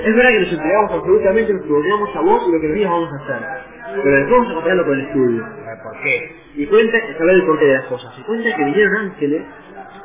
[0.03, 2.91] Es verdad que nos entregamos absolutamente, nos subordinamos a vos y lo que nos digas
[2.91, 3.47] vamos a hacer.
[4.03, 5.45] Pero después vamos a acompañarlo con el estudio.
[5.83, 6.35] ¿Por qué?
[6.55, 8.13] Y cuenta, saber el porqué de las cosas.
[8.17, 9.41] Y cuenta que vinieron ángeles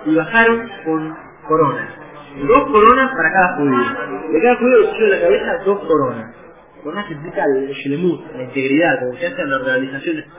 [0.07, 1.16] y bajaron con
[1.48, 1.88] coronas.
[2.38, 4.32] Dos coronas para cada judío.
[4.32, 6.34] De cada judío le la cabeza dos coronas.
[6.82, 9.76] Corona significa el Shelemut, la integridad, como se hace en la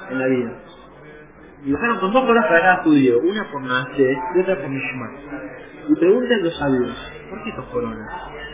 [0.09, 0.51] en la vida.
[1.63, 5.11] Y bajaron con dos coronas para cada judío, una por Nace y otra por Mishma.
[5.89, 8.09] Y preguntan los sabios, ¿por qué dos coronas?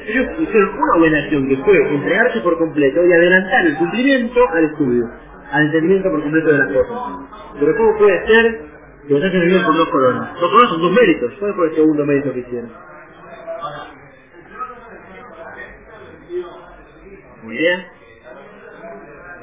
[0.08, 4.66] Ellos hicieron una buena acción que fue entregarse por completo y adelantar el cumplimiento al
[4.66, 5.06] estudio,
[5.52, 6.98] al entendimiento por completo de las cosas.
[7.60, 8.62] Pero ¿cómo puede ser
[9.08, 10.34] que los hayan vivido con dos coronas?
[10.34, 11.34] Dos coronas son dos méritos.
[11.40, 12.72] ¿Cuál fue el segundo mérito que hicieron?
[17.48, 17.86] Bien.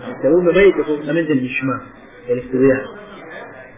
[0.08, 1.82] El segundo mérito fue justamente el Mishma,
[2.28, 2.82] el estudiar.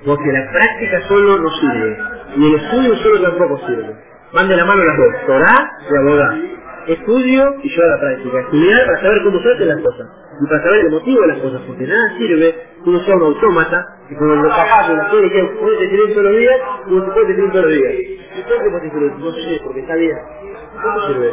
[0.05, 1.99] Porque la práctica solo no sirve.
[2.37, 3.97] Y el estudio solo tampoco sirve.
[4.33, 6.39] Van de la mano las dos, Torah y Abodá.
[6.89, 8.41] Estudio y llevar a la práctica.
[8.41, 10.09] Estudiar para saber cómo se hacen las cosas.
[10.41, 11.63] Y para saber el motivo de las cosas.
[11.67, 15.45] Porque nada sirve que uno sea un autómata y como los papás de la que
[15.61, 17.93] puede tener todos los días, uno se puede tener todos los días.
[18.37, 18.91] ¿Y por qué?
[19.19, 20.19] No sé, porque está bien.
[20.83, 21.31] ¿Cómo sirve?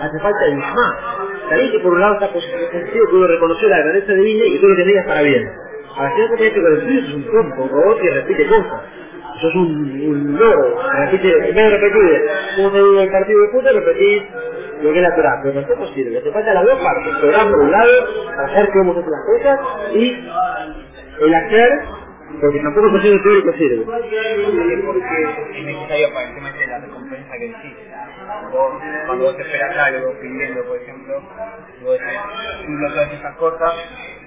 [0.00, 0.96] Hace falta el Mishma.
[1.48, 4.58] También que por un lado está positivo que uno reconoció la grandeza divina y que
[4.58, 5.50] todo lo que diga para bien.
[5.98, 8.82] Si no te que con el estudio es un tonto, un robot que repite cosas.
[9.40, 12.22] Sos un, un loro, repite, en vez de repetir,
[12.56, 14.22] como te digo el partido de puta, repetís
[14.82, 17.60] lo que es la Torah, pero tampoco sirve, te falta las dos partes, Torah por
[17.60, 17.92] un lado,
[18.36, 19.60] saber cómo se hacen las cosas,
[19.94, 20.28] y
[21.20, 21.80] el hacer,
[22.40, 23.84] porque tampoco el teórico sirve.
[23.84, 27.87] porque es necesario para el tema de la recompensa que decís.
[29.06, 31.22] Cuando vos esperas algo pidiendo, por ejemplo,
[31.82, 32.20] vos decís,
[32.66, 33.72] cumplo todas esas cosas,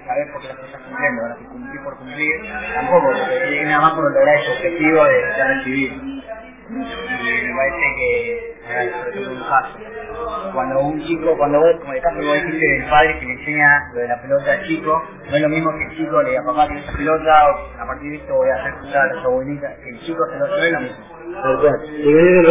[0.06, 2.40] sabés por qué las estás cumpliendo, ahora si cumplís por cumplir,
[2.74, 5.92] tampoco, porque tiene nada más por lograr ese objetivo de, de recibir.
[5.92, 8.56] Y me parece que,
[9.14, 13.18] por un cuando un chico, cuando vos, como el caso que vos dijiste del padre
[13.18, 15.96] que le enseña lo de la pelota al chico, no es lo mismo que el
[15.96, 18.72] chico le diga, papá, que esa pelota, o a partir de esto voy a hacer
[18.72, 21.21] jugar a su abuelita, que el chico se lo no es lo mismo.
[21.40, 21.76] Tal cual.
[21.98, 22.48] Y viene de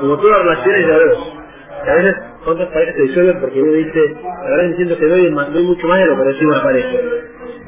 [0.00, 1.34] como todas las relaciones de dos.
[1.86, 2.16] A veces
[2.46, 5.86] otras parejas se disuelven porque uno dice, la verdad que siento que doy, doy mucho
[5.88, 6.88] más de lo que recibo en la pareja.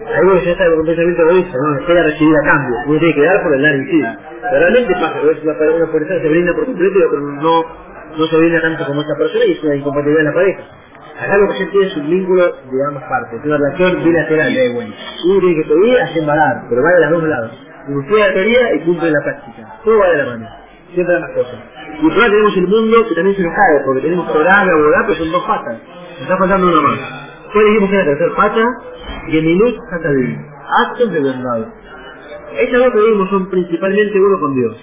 [0.07, 3.14] Ahí uno ya está con un pensamiento egoísta, no, espera recibir a cambio, uno tiene
[3.14, 4.02] que dar por el dar en sí.
[4.42, 7.02] Pero realmente pasa, que a veces una, pareja- una pareja se brinda por completo y
[7.02, 7.64] otro no,
[8.18, 10.62] no se brinda tanto como esta persona y es una incompatibilidad en la pareja.
[11.20, 14.52] Acá lo que se tiene es un vínculo de ambas partes, una relación bilateral.
[14.52, 14.59] Y.
[15.31, 17.65] Uno tiene que pedir a embalar, pero va de los dos lados.
[17.88, 19.81] Estudia la teoría y cumple la práctica.
[19.85, 20.49] Todo va de la mano.
[20.94, 21.55] Siempre las cosas.
[22.01, 25.05] Y por ahora tenemos el mundo que también se nos cae, porque tenemos programa, abogado,
[25.07, 25.79] pero son dos patas.
[26.12, 26.99] Nos está faltando una más.
[27.44, 28.64] Después dijimos que era la tercera pata,
[29.29, 30.46] Geminut Hatadin.
[30.88, 31.68] Actos de verdad.
[32.59, 34.77] Estas dos que vimos son principalmente uno con Dios.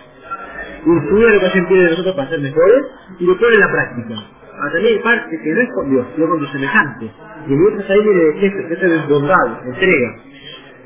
[0.85, 2.85] Uno estudia lo que hacen pide de nosotros para ser mejores
[3.19, 4.15] y lo pone en la práctica.
[4.59, 7.11] Ahora también hay parte que no es con Dios, sino con tu semejante.
[7.47, 10.15] Y el otro ahí viene de jefe, que es bondad, entrega.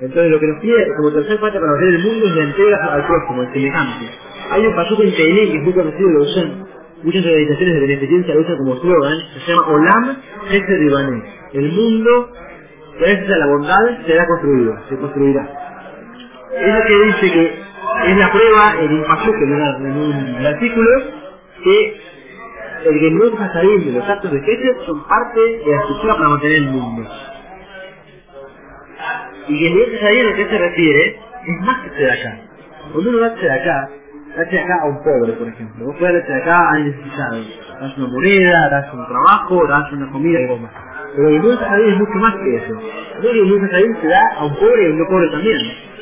[0.02, 2.94] Entonces lo que nos pide como tercer parte para hacer el mundo es la entrega
[2.94, 4.06] al próximo, el semejante.
[4.52, 6.66] Hay un pasaje en Teilé que es muy conocido, lo usan
[7.04, 10.18] muchas organizaciones de beneficencia, lo usan como eslogan, que se llama Olam
[10.50, 11.24] Jefe Ribané.
[11.54, 12.30] El mundo,
[13.00, 15.50] gracias a la bondad, será construido, se construirá.
[16.54, 17.64] Eso que dice que
[18.12, 20.90] es la prueba en un pasaje, en, en un artículo,
[21.64, 22.02] que
[22.86, 26.58] el Gemut Hasadim de los actos de Gesed son parte de la estructura para mantener
[26.58, 27.10] el mundo.
[29.48, 32.38] Y Gemut Hasadim a qué se refiere es más que de acá.
[32.92, 33.90] Cuando uno da de acá,
[34.36, 35.86] da de acá a un pobre, por ejemplo.
[35.86, 37.44] Vos puedes dar de acá a alguien necesitado.
[37.80, 40.72] Das una moneda, das un trabajo, das una comida, algo más.
[41.16, 42.82] Pero el Gemut Hasadim es mucho más que eso.
[43.24, 45.58] El Gemut Hasadim se da a un pobre y a un no pobre también.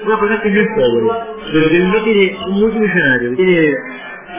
[0.06, 1.22] Una persona que no es pobre,
[1.54, 3.76] pero que no tiene un multimillonario, que tiene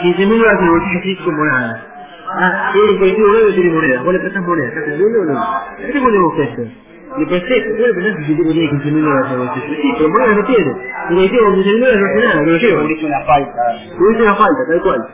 [0.03, 1.87] 15 mil dólares en el bolsillo así como nada.
[2.29, 4.05] Ah, tiene un colectivo nuevo y tiene monedas.
[4.05, 4.69] ¿Vos le prestás monedas?
[4.69, 5.45] ¿Estás entendiendo o no?
[5.77, 6.86] ¿Por qué ponemos esto?
[7.19, 9.51] Le presté, ¿vos le prestás si tipo tiene 15 mil dólares?
[9.83, 10.73] Sí, pero monedas no tiene.
[11.11, 12.81] Y le dijimos 15 mil dólares no hace nada, no lo llevo.
[12.83, 13.63] Cubriste una falta.
[13.99, 15.09] Tuviste una falta, tal cual.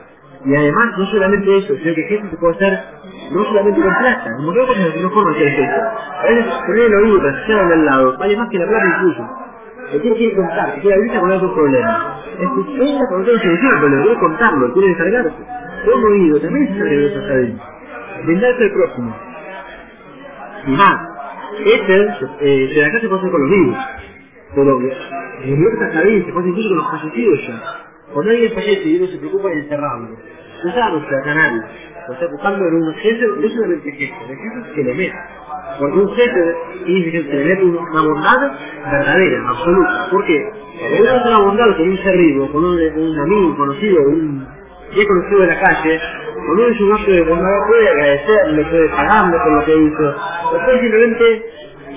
[0.45, 2.79] Y además, no solamente eso, sino que jefe se puede hacer
[3.31, 5.81] no solamente con plata, como que cosas no forma de hacer jefe.
[6.21, 9.29] A veces poner el oído, rascar al lado, vale más que la plata incluso.
[9.93, 12.17] El tío quiere contar, que quiere abrirse con algún problema.
[12.41, 15.45] Escuchar con otra solución, pero le quiere contarlo, quiere descargarse.
[15.85, 17.63] Todo oído, también de esa cadena.
[18.27, 19.17] Vendarse al próximo.
[20.67, 21.12] Y más,
[21.65, 22.09] este,
[22.41, 23.79] eh, de acá se hacer con los vivos.
[24.55, 24.81] Pero
[25.45, 27.63] el muerto está bien, se puede hacer incluso con los fallecidos ya.
[28.13, 30.09] Cuando alguien fallece y uno se preocupa de enterrarlo,
[30.65, 31.67] no sabe nuestra canal,
[32.09, 35.29] lo está ocupando en un jefe, no solamente jefe, el jefe es que le meta.
[35.79, 38.53] Porque un jefe significa que mete una bondad
[38.91, 40.09] verdadera, absoluta.
[40.11, 40.51] ¿Por qué?
[40.79, 44.47] Cuando uno hace una bondad con un ser vivo, con un, un amigo, conocido, un
[44.95, 46.01] bien conocido de la calle,
[46.71, 50.17] hizo un acto de bondad puede agradecerle, puede pagarle por lo que hizo,
[50.53, 51.43] o puede simplemente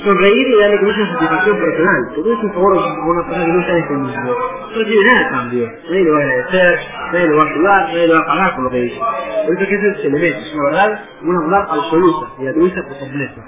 [0.03, 2.11] sonreír y darle como una satisfacción personal.
[2.15, 4.37] Porque es un favor a una persona que no está mundo.
[4.71, 5.71] No recibe nada a cambio.
[5.89, 6.79] Nadie le va a agradecer,
[7.13, 8.99] nadie le va a ayudar, nadie le va a pagar por lo que hizo.
[9.45, 12.83] Por eso que ese es el elemento, es una verdad, una verdad absoluta y altruista
[12.83, 13.41] por completo.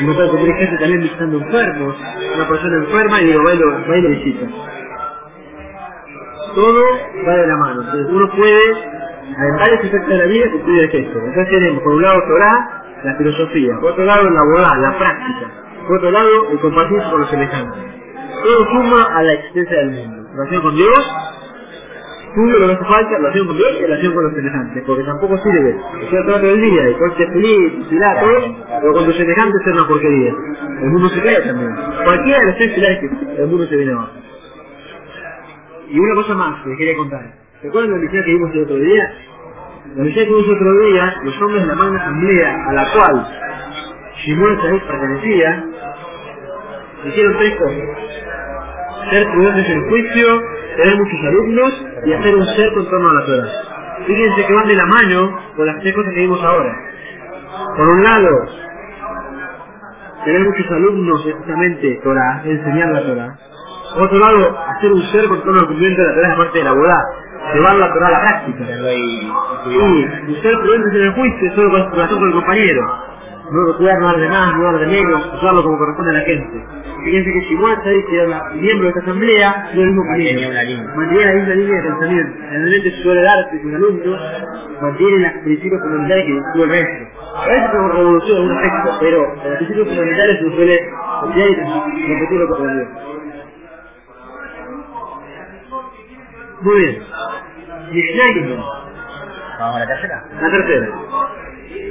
[0.00, 1.96] Y no puede tener gente también visitando enfermos,
[2.34, 4.46] una persona enferma y digo, va y lo, va y lo visita.
[6.58, 6.82] Todo
[7.24, 7.82] va de la mano.
[7.82, 8.74] Entonces uno puede
[9.38, 11.18] Hay varios efectos de la vida que incluye el gesto.
[11.20, 15.46] Entonces tenemos por un lado Torah, la filosofía, por otro lado la boda, la práctica,
[15.86, 17.84] por otro lado el compartirse con los semejantes.
[18.42, 20.28] Todo suma a la existencia del mundo.
[20.34, 21.12] Relación con Dios,
[22.34, 25.38] sube lo que hace falta, relación con Dios y relación con los semejantes, porque tampoco
[25.38, 25.76] sirve
[26.10, 29.86] ser todo el día y corte feliz, y todo, pero con tus semejantes ser una
[29.86, 30.32] porquería.
[30.82, 31.70] El mundo se cae también.
[32.04, 34.17] Cualquiera de los tres pilares que el mundo se viene abajo.
[35.90, 37.22] Y una cosa más que les quería contar.
[37.62, 39.12] ¿Recuerdan la misión que vimos el otro día?
[39.96, 42.92] La misión que vimos el otro día, los hombres de la Magna Asamblea, a la
[42.92, 43.28] cual
[44.24, 45.64] Shimon Said pertenecía,
[47.06, 47.88] hicieron tres cosas.
[49.10, 50.42] Ser prudentes en juicio,
[50.76, 53.48] tener muchos alumnos y hacer un ser con torno a la Torah.
[54.06, 56.76] Fíjense que van de la mano con las tres cosas que vimos ahora.
[57.76, 58.48] Por un lado,
[60.24, 63.38] tener muchos alumnos es justamente Torah, enseñar la Torah.
[63.94, 66.58] Por otro lado, hacer un ser con torno al cumplimiento de la Torah es parte
[66.58, 67.06] de la boda,
[67.54, 68.64] llevar la Torah a la práctica.
[70.28, 72.82] Y ser prudentes en el juicio, solo con relación con el compañero
[73.50, 76.64] no cuidar no de más, no de menos, usarlo como corresponde a la gente.
[77.04, 80.48] Fíjense que Shimon que era miembro de esta asamblea, no el mismo línea.
[80.94, 82.32] Mantiene la misma línea de pensamiento.
[82.50, 84.20] Generalmente suele darse con alumnos,
[84.82, 87.06] mantiene los principios fundamentales que tuvo el maestro.
[87.36, 92.38] A veces como revolución un aspecto, pero los principios fundamentales se suele copiar y repetir
[92.38, 93.07] lo que aprendió.
[96.60, 97.02] Muy bien.
[97.92, 98.56] Mishnah
[99.58, 100.24] Vamos a la tercera.
[100.40, 100.88] La tercera.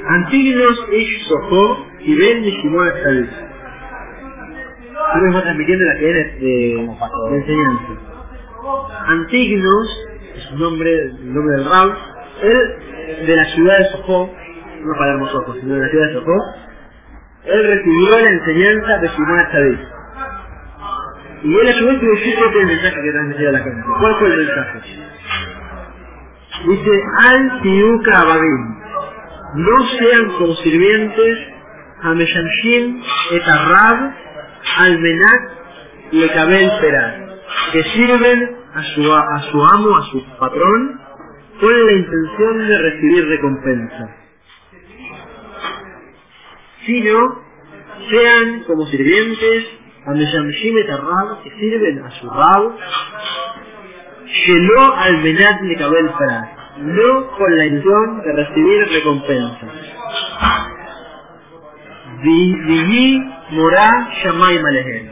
[0.09, 3.29] Antígonos Ish Soho y Ben Shimon Sadis.
[4.89, 7.87] Estamos va transmitiendo la cadena de, de enseñanza.
[9.07, 11.97] Antígonos es un nombre, el nombre del Rab,
[12.43, 14.29] él de la ciudad de Soho,
[14.83, 16.37] no para ojos, sino de la ciudad de Soho,
[17.45, 19.96] él recibió la enseñanza de Shimon Sadis.
[21.43, 23.81] Y él a su vez tuvo su propio mensaje que transmitía a la gente.
[23.99, 24.81] ¿Cuál fue el mensaje?
[26.65, 27.61] Dice, Al
[28.23, 28.77] Ababim
[29.55, 31.37] no sean como sirvientes
[32.01, 34.13] a Meshamshin et Arrab
[34.85, 35.57] al Menat
[36.11, 37.15] le Kabel Perá,
[37.73, 41.01] que sirven a su, a su amo, a su patrón,
[41.59, 44.15] con la intención de recibir recompensa.
[46.85, 47.41] Sino,
[48.09, 49.76] sean como sirvientes
[51.59, 52.71] sirven a su rab,
[54.25, 59.67] Shelo al Menat le Kabel Perá no con la intención de recibir recompensa.
[62.23, 65.11] Viví morá shamay malehen.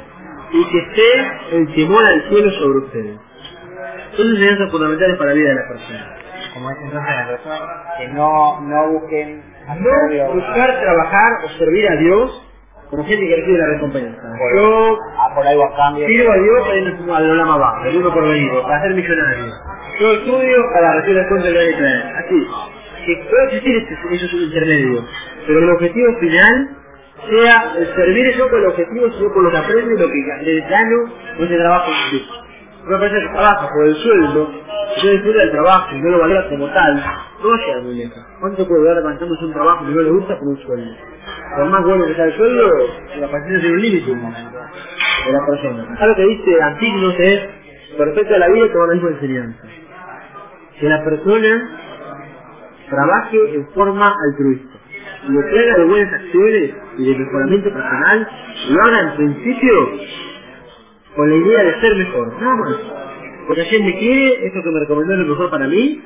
[0.52, 3.18] Y que esté el temor al cielo sobre ustedes.
[4.16, 6.18] Son enseñanzas fundamentales para la vida de la persona.
[6.54, 7.60] Como es entonces la resumen,
[7.98, 12.45] que no, no busquen no buscar trabajar o servir a Dios
[12.89, 14.21] como gente que recibe la recompensa.
[14.56, 16.08] Yo a por algo a cambio.
[16.08, 19.45] sirvo a Dios para ir al Olama va, el uno por venir, para ser millonario.
[20.00, 22.04] Yo estudio para recibir el cuento de la Israel.
[22.17, 22.48] Así,
[23.06, 25.06] que puede existir este, esos intermedios,
[25.48, 26.69] pero el objetivo final
[27.30, 30.60] sea el servir yo con el objetivo, sino con lo que aprende, lo que le
[30.62, 32.45] gano con ese trabajo en.
[32.88, 34.52] Una persona que trabaja por el sueldo,
[34.95, 36.95] si no disfruta del trabajo y no lo valora como tal,
[37.41, 38.17] no va a llegar muy lejos.
[38.39, 40.91] ¿Cuánto puede durar levantándose un trabajo que no le gusta por un sueldo?
[41.56, 42.69] Por más bueno que sea el sueldo,
[43.19, 46.08] la paciencia tiene un límite de la persona.
[46.08, 47.39] Lo que dice Antignos es
[47.98, 49.67] perfecto la vida con la misma enseñanza
[50.80, 51.80] que la persona
[52.89, 54.76] trabaje en forma altruista
[55.28, 58.28] y lo que haga de buenas acciones y de mejoramiento personal
[58.69, 59.91] lo haga en principio
[61.15, 62.75] con la idea de ser mejor, nada más.
[63.47, 66.01] Porque ayer me quiere, esto que me recomendó es lo mejor para mí,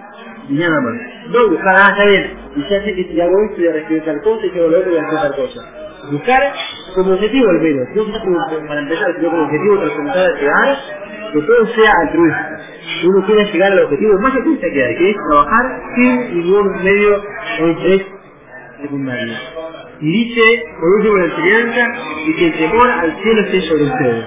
[0.49, 0.93] y nada más.
[1.29, 4.03] No buscar, ah, está bien, y ya sé que si hago esto voy a recibir
[4.03, 5.61] tal cosa, y si hago lo otro voy a recibir tal cosa.
[6.11, 6.53] Buscar
[6.95, 10.77] como objetivo al menos, no para empezar, sino como objetivo transversal a llegar,
[11.33, 12.59] que todo sea altruista
[13.03, 17.23] uno quiere llegar al objetivo más altruista que hay, que es trabajar sin ningún medio
[17.61, 18.01] o interés
[18.81, 19.33] secundario.
[20.01, 21.93] Y dice, por último, la enseñanza,
[22.25, 24.25] y que el temor al cielo esté sobre ustedes.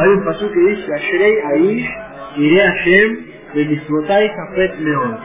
[0.00, 1.90] Hay un paso que dice, Ashrei Aish,
[2.38, 3.18] iré a Shem,
[3.52, 5.18] de Mismotai Jafet León.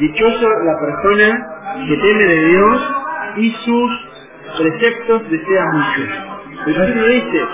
[0.00, 1.46] Dichoso la persona
[1.86, 2.82] que teme de Dios
[3.36, 3.90] y sus
[4.56, 6.02] preceptos desea mucho.
[6.66, 7.44] El pasaje dice,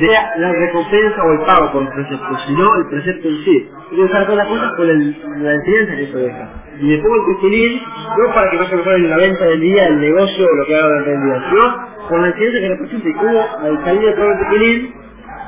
[0.00, 3.70] sea la recompensa o el pago por los preceptos, sino el precepto en sí.
[3.90, 6.48] Hay que usar todas las cosas con el, la enseñanza que eso deja.
[6.80, 7.82] Y me pongo el tefilín,
[8.16, 10.76] no para que vaya mejor en la venta del día, el negocio o lo que
[10.76, 14.12] haga durante el día, sino con la enseñanza que representa y cómo al salir de
[14.12, 15.01] todo el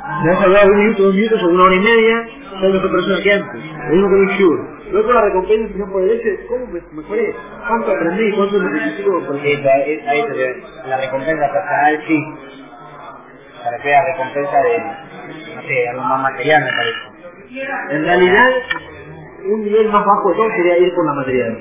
[0.04, 2.26] me a hablar un minuto, dos minutos o una hora y media,
[2.60, 3.62] soy mejor persona que antes.
[3.88, 4.60] Lo mismo con un.
[4.92, 7.34] No por la recompensa, sino por el hecho cómo me mejoré,
[7.68, 10.34] cuánto aprendí, cuánto me necesito por Sí, la, es- ahí se
[10.88, 12.18] la recompensa personal sí.
[13.64, 14.78] Se refiere a recompensa de,
[15.56, 16.98] no sé, algo más material me parece.
[17.90, 18.50] En realidad,
[19.46, 21.58] un nivel más bajo de todo sería ir por la material.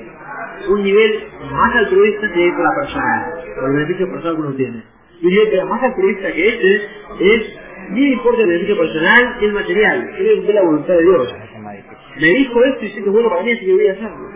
[0.68, 4.54] Un nivel más altruista sería ir por la personal, por el beneficio personal que uno
[4.56, 4.84] tiene.
[5.20, 6.76] Y un nivel más altruista que ese
[7.20, 7.42] es,
[7.90, 11.28] me importa el beneficio personal que el material, quiero cumplir la voluntad de Dios.
[11.34, 12.20] Es.
[12.20, 14.30] Me dijo esto y sé que es bueno para mí, así que voy a hacerlo.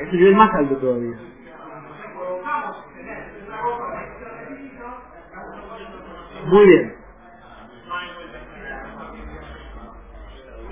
[0.00, 1.16] Es un nivel más alto todavía.
[6.46, 6.94] Muy bien.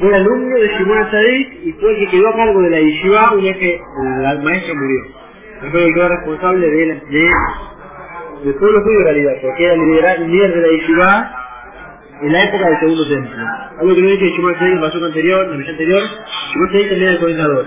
[0.00, 3.20] Fue alumno de Shimon Sadik y fue el que quedó a cargo de la yeshiva
[3.34, 3.74] una vez que
[4.32, 5.00] el maestro murió.
[5.70, 7.30] Fue el que quedó responsable de, la- de,
[8.44, 11.41] del pueblo judío en realidad, porque era el líder de la yeshiva
[12.22, 13.46] en la época del segundo templo.
[13.80, 16.02] Algo que no dije de Shimon en el paso anterior, en el anterior,
[16.52, 17.66] Shimon Sadik también era el coordinador.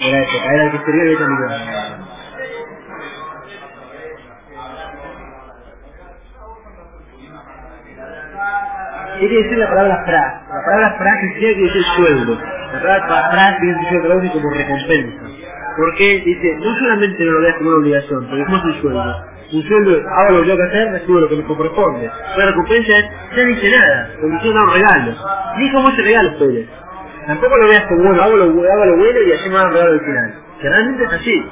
[0.00, 2.04] Era época, era el que Beit HaMikdash.
[9.14, 10.42] ¿Qué quiere decir la palabra fra?
[10.50, 12.34] La palabra fra que dice sueldo.
[12.34, 15.22] La palabra fra que se traduce como recompensa.
[15.76, 19.33] Porque dice, no solamente no lo veas como una obligación, porque como es un sueldo.
[19.52, 22.10] Es, hago lo que tengo que hacer, recibo lo que me corresponde.
[22.36, 23.04] La recompensa es,
[23.36, 25.16] ya no hice nada, como si un regalo.
[25.58, 26.68] Ni como ese regalo, ustedes.
[27.26, 29.70] Tampoco lo veas como, bueno, hago lo, hago lo bueno y así me van a
[29.70, 30.34] regalo al final.
[30.60, 31.50] Que realmente es así.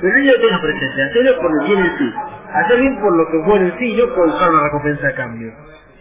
[0.00, 2.14] Pero no lo tengas presente, hacerlo por el bien en sí.
[2.54, 5.14] Hacer bien por lo que es bueno en sí, no por buscar una recompensa a
[5.14, 5.52] cambio.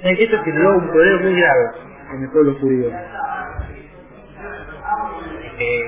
[0.02, 1.66] ¿Saben que esto generó un problema muy grave
[2.16, 2.92] en el pueblo judío?
[5.60, 5.84] Eh,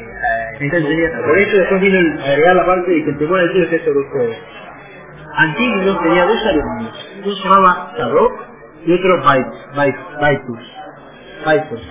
[0.60, 1.17] enseñanza.
[1.25, 3.84] Por eso después vino el agregar la parte de que el temor al cielo es
[3.84, 4.38] sobre ustedes.
[5.36, 7.10] Antígono tenía dos alumnos.
[7.26, 8.34] Uno se llamaba Sadok
[8.86, 10.60] y otro Bait- Bait- Baitus.
[11.46, 11.82] Baitus.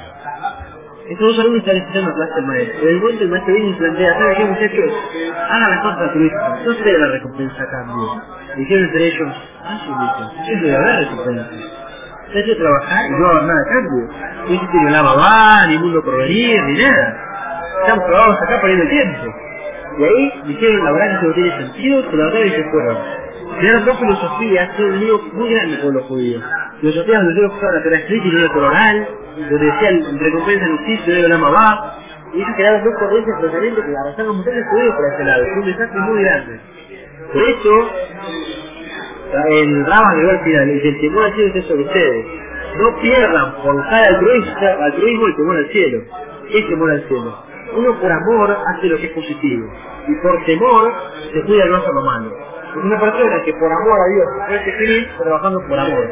[1.08, 2.82] Estos dos alumnos están escuchando clase del maestro.
[2.82, 4.92] En el momento el maestro viene y plantea, ¿saben qué muchachos?
[5.50, 8.22] Hagan las cosas altruistas, no se dé la recompensa a cambio.
[8.56, 9.32] Dijeron entre ellos,
[9.64, 11.50] ah, sí, yo debe haber recompensa.
[12.32, 14.08] Se ha hecho trabajar y no va nada a cambio.
[14.48, 17.18] No existe ni la mamá, ni mundo por venir, ni nada.
[17.82, 19.34] Estamos trabajados acá perdiendo tiempo.
[19.98, 22.98] Y ahí dijeron, la verdad que eso no tiene sentido, se levantaron y se fueron.
[23.60, 26.42] Crearon dos filosofías, que un lío muy grande con los judíos.
[26.80, 30.76] Filosofías donde ellos usaban la Torah escrita y la Torah oral, donde decían recompensa en
[30.78, 31.96] justicia y la mamá.
[32.32, 35.44] Y ellos crearon dos corrientes de que arrasaron montones de judíos por ese lado.
[35.44, 36.60] Fue un desastre muy grande.
[37.32, 37.90] Por eso,
[39.46, 42.26] el Rama agregó al final, dice, el temor al cielo es sobre ustedes.
[42.78, 46.02] No pierdan por buscar altruismo, altruismo el temor al cielo.
[46.48, 47.44] ¿Qué es temor al cielo?
[47.76, 49.70] Uno por amor hace lo que es positivo.
[50.08, 50.92] Y por temor
[51.32, 52.49] se cuida de no hacer lo malo.
[52.70, 56.06] Es una persona que por amor a Dios puede está trabajando por amor.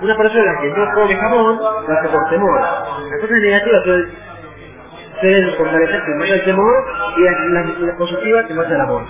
[0.00, 2.58] Una persona que no come jamón lo hace por temor.
[2.58, 6.84] Las cosas negativas suelen, fortalecerse más el temor
[7.18, 9.02] y las, positivas que más el amor.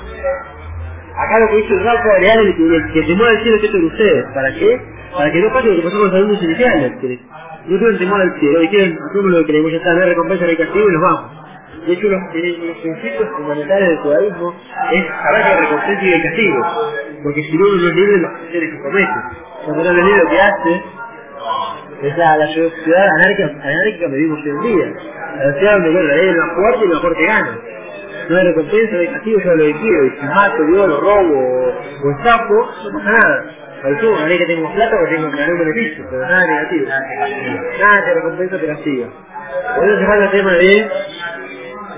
[1.16, 3.86] Acá lo que dice el Rafa es que, el que temor al cielo es de
[3.86, 4.24] ustedes.
[4.34, 4.80] ¿Para qué?
[5.16, 6.92] Para que no pase lo que pasó con los alumnos iniciales.
[7.00, 7.20] Que
[7.66, 8.60] no tuvieron temor al cielo.
[8.60, 11.49] Dijeron, hacemos lo que queremos, ya está, recompensa, no hay castigo y nos vamos.
[11.90, 14.54] De hecho, los, de los principios fundamentales del judaísmo
[14.92, 16.62] es saber hay recompensa y hay castigo.
[17.24, 19.12] Porque si no, uno no es libre las acciones que comete.
[19.64, 20.82] Cuando no es libre lo que hace,
[22.06, 24.86] es la, la sociedad anárquica, anárquica que vivimos hoy en día.
[25.36, 27.58] La sociedad donde bueno, la ley es la más fuerte y lo mejor que gana.
[28.28, 30.06] No hay recompensa, no castigo, yo lo que quiero.
[30.06, 31.74] Y si mato, violo, robo
[32.04, 33.44] o, estapo, no pasa nada.
[33.82, 36.22] Al todo, una ley que tengo plata o que tengo que ganar un beneficio, pero
[36.22, 36.86] nada negativo.
[36.86, 39.08] Nada te recompensa, te castiga.
[39.76, 40.90] Por eso se el tema de,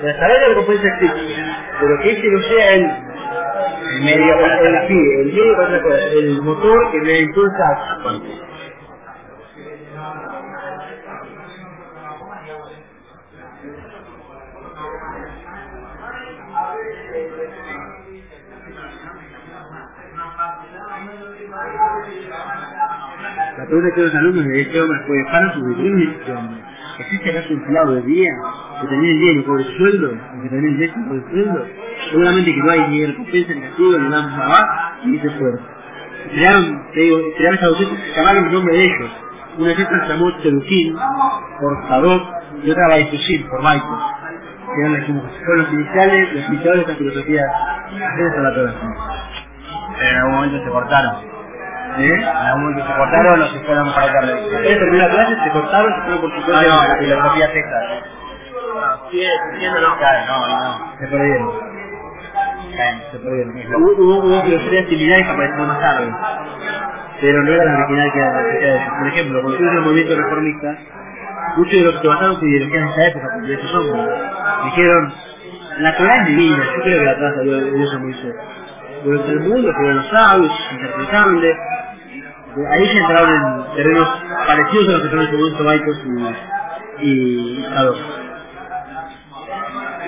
[0.02, 1.20] de saber que la recompensa existe,
[1.80, 2.90] pero que ese no sea el
[4.02, 8.22] medio para el, sí, el medio para otra cosa, el motor que me impulsa a.
[23.58, 26.60] La pregunta que los alumnos de este hombre fue, ¿para su deprimión?
[26.98, 28.30] ¿Existe acaso un de día
[28.88, 30.08] que el día y no cobre sueldo?
[30.08, 31.66] ¿O que el día y no cobre sueldo?
[32.10, 34.60] Seguramente que no hay ni recompensa, ni castigo, ni nada más
[35.04, 35.60] y se fueron.
[36.33, 39.10] Crearon, te digo, crearon esta docente, llamaron el nombre de ellos.
[39.58, 40.96] Una secta se llamó Tzeluquín,
[41.60, 42.22] por Sadok,
[42.64, 43.98] y otra Baitusim, por Baitus.
[44.74, 45.06] Que eran las-
[45.44, 47.42] fueron los iniciales, los iniciadores de esta filosofía
[48.16, 48.74] de la Torah.
[49.98, 51.16] Pero en algún momento se cortaron.
[51.98, 52.14] ¿Eh?
[52.14, 54.62] En algún momento se cortaron o se fueron para otra religión.
[54.62, 56.62] Terminó la clase, se cortaron, se fueron por su No, cuenta.
[56.68, 58.21] no,
[58.83, 59.30] la filosofía
[59.60, 59.80] secta.
[59.80, 59.96] no.
[59.98, 60.98] Claro, no, no.
[60.98, 61.50] Se perdieron.
[62.76, 63.02] Caen.
[63.10, 63.83] Se perdieron.
[63.83, 66.12] Hubo, hubo, hubo filosofías similares que aparecieron más tarde.
[67.20, 68.98] Pero no era la original que era la.
[68.98, 70.78] Por ejemplo, cuando tuvimos el movimiento reformista,
[71.56, 74.06] muchos de los que basaron su ideología en esa época, porque esos hombres,
[74.64, 75.14] dijeron,
[75.78, 78.35] la Torah es divina, yo creo que la Torah salió de Dios a Moisés.
[79.04, 81.56] Durante el mundo fueron los sabios, interpretables,
[82.70, 84.08] ahí ya entraron en terrenos
[84.46, 85.96] parecidos a los que son en ese momento Baicos
[87.00, 88.21] y, y Sadok.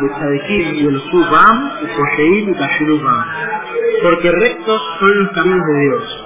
[0.00, 3.24] Tzadikim y el Subam, y Posheim y Kashirubam.
[4.02, 6.24] Porque rectos son los caminos de Dios.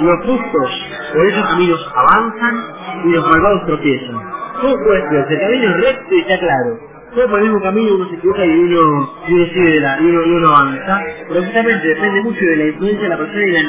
[0.00, 0.70] Los justos
[1.14, 2.64] por esos caminos avanzan
[3.04, 4.16] y los malvados tropiezan.
[4.60, 5.32] ¿Cómo puede ser?
[5.32, 6.78] El camino es recto y está claro.
[7.14, 10.22] Todo por el mismo camino uno se equivoca y uno, y uno la, y uno,
[10.26, 11.00] y uno avanza.
[11.28, 13.62] Pero justamente depende mucho de la influencia de la persona y la,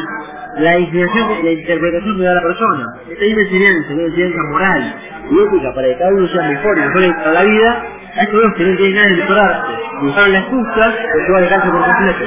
[0.58, 2.86] la inclinación, la interpretación que da la persona.
[3.10, 4.96] Esta misma enseñanza, una enseñanza moral
[5.32, 7.86] y ética para que cada uno sea mejor y mejor para la vida,
[8.16, 11.38] a estos dos que no tienen nada de mejorarse, usaron las justas, pues se va
[11.38, 12.26] a dejarse por completo.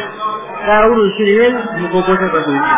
[0.64, 2.76] Cada uno en su nivel no puede ser perjudicial.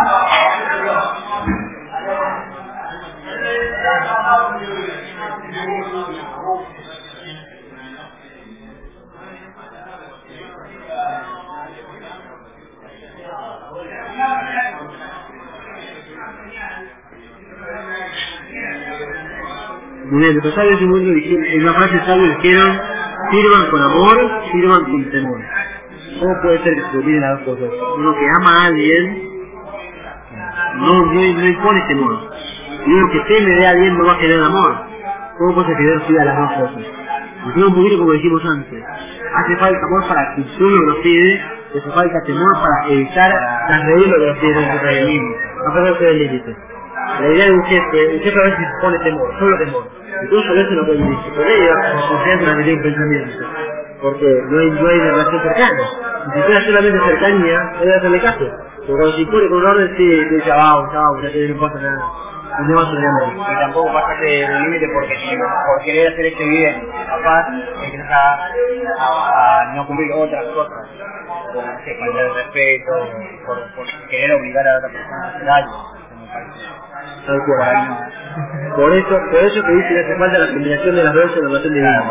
[20.11, 22.96] Muy bien, los sabios en mundo dijeron, en una frase sabia dijeron,
[23.31, 25.41] sirvan con amor, sirvan con temor.
[26.21, 27.71] ¿Cómo puede ser que se olviden las dos cosas?
[27.99, 29.31] Uno que ama a alguien,
[30.77, 32.31] no, no, no impone temor.
[32.87, 34.77] Y uno que teme de alguien no va a tener amor.
[35.39, 36.85] ¿Cómo puede ser que Dios pida las dos cosas?
[37.55, 38.85] Creo un poquito como dijimos antes.
[39.35, 41.43] Hace falta amor para lo que nos pide,
[41.75, 43.33] y hace falta temor para evitar
[43.69, 45.21] transgredir lo que nos pide nuestro rey.
[45.69, 46.57] A pesar de el límite.
[47.07, 49.85] La idea de un jefe, un jefe a veces pone temor, solo temor.
[50.25, 51.73] Incluso a veces lo que él dice, por ello
[52.09, 53.47] confianza en la un pensamiento.
[54.03, 55.83] Porque no hay, no hay relación cercana.
[56.35, 58.51] Ni siquiera solamente cercanía, debe hacerle caso.
[58.87, 61.81] Pero cuando se impone con un orden, sí, dice, vamos, vamos, ya que no pasa
[61.81, 62.05] nada.
[62.69, 63.53] No más solamente.
[63.53, 63.93] Y tampoco
[64.23, 67.49] del límite porque si por querer hacer este bien, capaz,
[67.85, 68.49] empiezas a,
[68.99, 70.89] a, a no cumplir otras cosas.
[71.53, 72.93] Como, no el respeto,
[73.47, 75.93] por, por querer obligar a la otra persona a hacer algo.
[78.77, 81.43] Por eso, por eso que dice que hace falta la combinación de las dos en
[81.43, 82.03] la relación divina.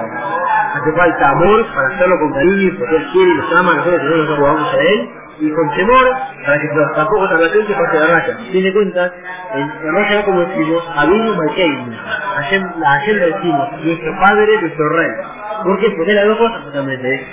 [0.76, 4.18] Hace falta amor para hacerlo con cariño, porque él quiere y nos ama, nosotros no
[4.18, 5.10] nos acomodamos a él,
[5.42, 6.06] y con temor
[6.46, 8.38] para que pues, tampoco esta relación se pase de raya.
[8.52, 9.14] Tiene cuenta,
[9.56, 11.94] en, en raya como decimos, Abinu Malkeinu,
[12.88, 15.12] ayer lo decimos, nuestro padre, nuestro rey.
[15.64, 15.92] ¿Por qué?
[15.98, 17.28] Porque las dos cosas justamente.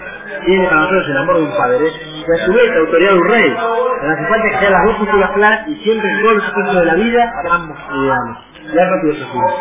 [0.44, 3.18] Tiene para nosotros el amor de un padre, y a su vez la autoridad de
[3.18, 3.56] un rey.
[4.00, 6.84] Pero hace falta que las dos posturas claras y siempre en todos los aspectos de
[6.84, 8.36] la vida ambos ideales.
[8.74, 9.52] Rápido se sube.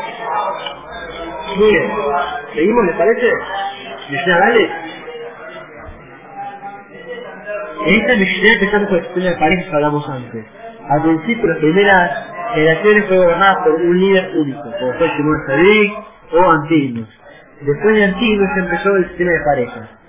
[1.58, 1.92] Muy bien.
[2.54, 3.32] ¿Seguimos, les parece?
[4.10, 4.72] Mishnah, dale.
[7.86, 10.46] En esta Mishnah empezamos con el sistema de parejas que hablamos antes.
[10.90, 12.12] Al principio, las primeras
[12.54, 15.94] generaciones fue gobernadas por un líder único, como fue Shimon Sadik
[16.34, 17.10] o Antignos.
[17.62, 20.01] Después de Antignos empezó el sistema de parejas.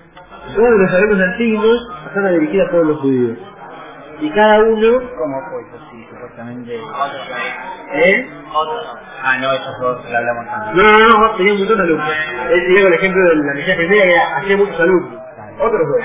[0.55, 3.37] Todos los alumnos antiguos pasaron a dirigir a todos los judíos.
[4.19, 5.85] Y cada uno, ¿Cómo fue eso?
[5.91, 6.75] Sí, supuestamente.
[6.75, 8.29] ¿eh?
[9.23, 10.75] Ah, no, esos dos lo hablamos antes.
[10.75, 12.09] No, no, no, tenía un montón de alumnos.
[12.51, 15.22] Él el ejemplo de la misión primera que hacía muchos alumnos.
[15.59, 16.01] Otros dos.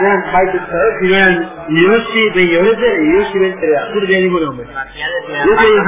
[0.00, 0.62] No eran Michael
[1.00, 1.34] sino eran
[1.68, 3.54] Yoshi Ben y Yoshi Ben.
[3.94, 4.66] No tenía ningún nombre.
[4.66, 5.82] Yo te digo,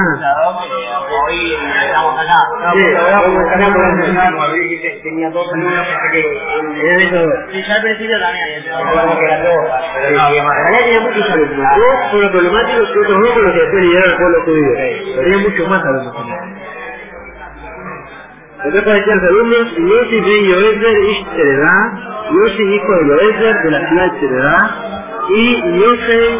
[1.07, 1.55] Hoy
[1.85, 2.39] estamos acá.
[2.73, 2.85] Sí,
[5.03, 6.19] tenía dos alumnos, que
[6.83, 7.33] Eran esos dos.
[7.51, 8.45] Sí, ya al principio también
[9.05, 9.65] Como que eran dos.
[9.95, 11.77] En realidad tenía muchos alumnos.
[11.77, 14.73] Dos fueron problemáticos y otros dos fueron los que después lideraron al pueblo judío.
[14.75, 16.39] Pero tenía muchos más alumnos también.
[18.65, 20.45] Después aparecían los alumnos Yoshi Ben
[22.31, 24.57] Yoshi hijo de Yoezer de la ciudad de Teredá,
[25.29, 26.39] y Yosei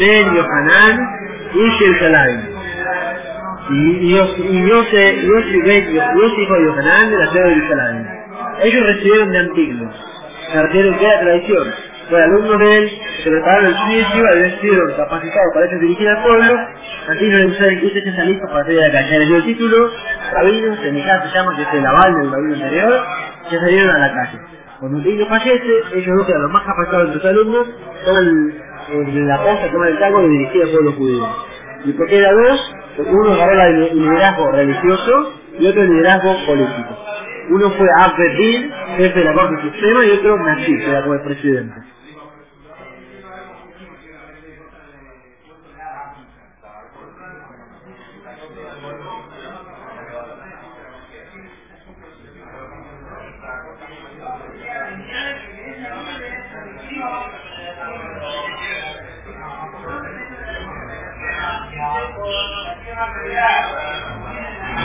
[0.00, 0.94] Ben Yohanan.
[3.70, 8.06] Y Yoshi y Yose- Yoshi hijo de Yohanan de la ciudad de Yerushalayim.
[8.62, 9.94] Ellos recibieron de Antignos,
[10.52, 11.74] cartero que era tradición.
[12.08, 12.90] Fueron alumnos de él,
[13.22, 16.58] se prepararon el juicio, habían sido capacitados para ellos dirigir al pueblo.
[17.08, 19.18] Antignos le usaron incluso hechos listos para salir a la calle.
[19.20, 19.90] Les dio el título,
[20.32, 23.04] rabinos, en mi caso se llama, que es el aval del rabino anterior,
[23.48, 24.38] que salieron a la calle.
[24.80, 27.66] Cuando Antignos fallece, ellos dos que eran los más capacitados de sus alumnos,
[28.06, 31.28] toman el- la posta, toman el cargo de dirigir al pueblo judío.
[31.86, 32.74] ¿Y por qué era dos?
[32.96, 36.98] Porque uno agarró el liderazgo religioso y otro el liderazgo político.
[37.50, 41.74] Uno fue Abedin, jefe de la Corte Suprema, y otro Nasib, que era el presidente.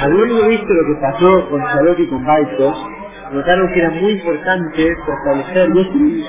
[0.01, 2.73] Habiendo visto lo que pasó con Shalot y con Baito,
[3.31, 6.25] notaron que era muy importante fortalecer, yo soy,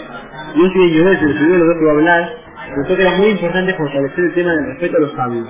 [0.56, 2.34] yo soy yo el primero lo que voy a hablar,
[2.76, 5.48] notó que era muy importante fortalecer el tema del respeto a los sabios.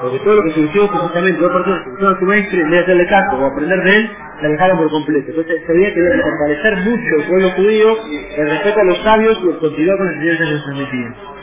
[0.00, 2.78] Porque todo lo que se decía justamente dos personas que a su maestro, en vez
[2.78, 5.30] de hacerle caso o aprender de él, se dejaron por completo.
[5.30, 7.96] Entonces se veía que fortalecer mucho el pueblo judío
[8.36, 11.37] el respeto a los sabios y el continuar con las enseñanzas que nos transmitían.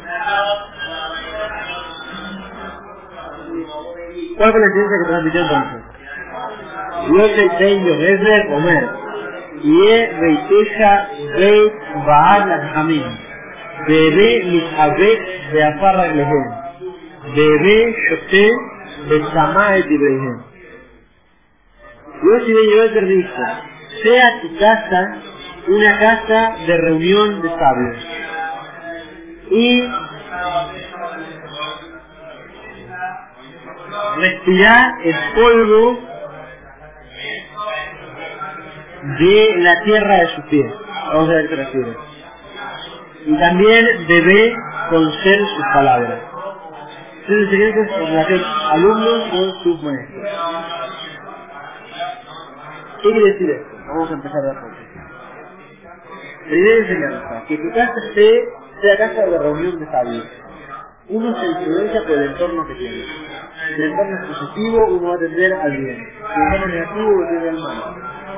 [4.38, 5.82] ¿Cuál fue la enseñanza que transmitió entonces?
[7.08, 8.90] Dios ten Yogezer Omer,
[9.64, 11.74] Ye Beiteja Beit
[12.06, 13.04] Baal Hamim,
[13.88, 16.46] Bebe Mithabek Beafar Raglehem,
[17.36, 18.52] Bebe Shote
[19.10, 20.42] Besama et Ibrahim.
[22.22, 23.44] Dios y Ben Yogezer dijo,
[24.04, 25.18] sea tu casa
[25.68, 27.98] una casa de reunión de sabios.
[29.52, 29.90] Y
[34.18, 36.00] respirar el polvo
[39.20, 40.74] de la tierra de sus pies.
[41.14, 41.98] Vamos a ver qué refiere.
[43.26, 44.56] Y también debe
[44.90, 46.20] conocer sus palabras.
[47.28, 48.42] Entonces,
[48.72, 49.80] alumnos con sus.
[53.02, 53.78] ¿Qué quiere decir esto?
[53.88, 54.76] Vamos a empezar de poco.
[56.46, 58.42] Primera enseñanza, que tu casa sea,
[58.82, 60.26] sea casa de reunión de sabios.
[61.08, 63.06] Uno se influencia por el entorno que tiene.
[63.68, 65.98] Si el entorno es positivo, uno va a tender al bien.
[65.98, 67.78] Si el entorno es negativo, va a tender al mal.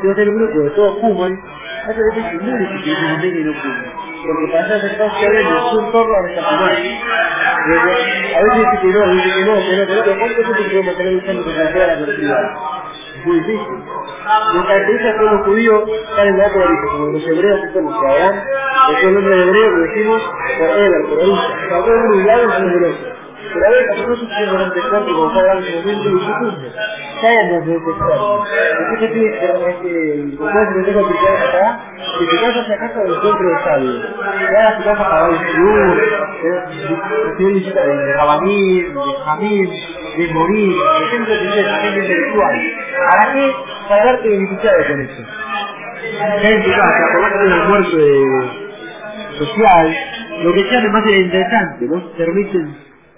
[0.01, 1.39] Si es el grupo de todos fuman,
[1.85, 3.53] hace veces es muy difícil que y no.
[3.53, 6.19] Porque para ser que hablen en su entorno a.
[8.35, 10.53] A veces dice que no, dice que no, que no, que no, pero ¿cuánto tiempo
[13.25, 13.47] muy.
[14.53, 16.51] Lo caracteriza a todos los judíos están en la
[16.91, 18.35] como los hebreos que somos, Abraham,
[18.91, 20.21] es el nombre hebreo decimos
[20.59, 20.69] por
[21.07, 22.97] por todos los.
[23.53, 26.67] Pero a veces no puede manifestar que como está en ese momento.
[27.21, 27.81] Caen los que el
[30.37, 31.79] consejo que que acá,
[32.19, 34.05] que tu casa sea casa del encuentro de sabios.
[34.49, 35.51] Que haga tu casa para el que
[37.73, 39.69] de Rabanim, de Jamim,
[40.17, 41.31] de de gente.
[43.09, 43.76] ¿Para qué?
[43.87, 45.23] Para darte beneficiado con eso.
[46.43, 48.23] Ya en tu casa, que un almuerzo de
[49.37, 49.97] social,
[50.43, 52.75] lo que sea más interesante, vos permiten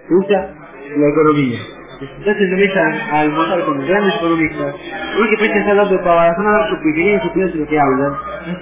[0.08, 0.50] te gusta
[0.98, 1.60] la economía.
[2.02, 4.76] Entonces en la mesa a almorzar con grandes economistas,
[5.18, 8.14] no es que estar para razonar sus pequeños opiniones de lo que hablan,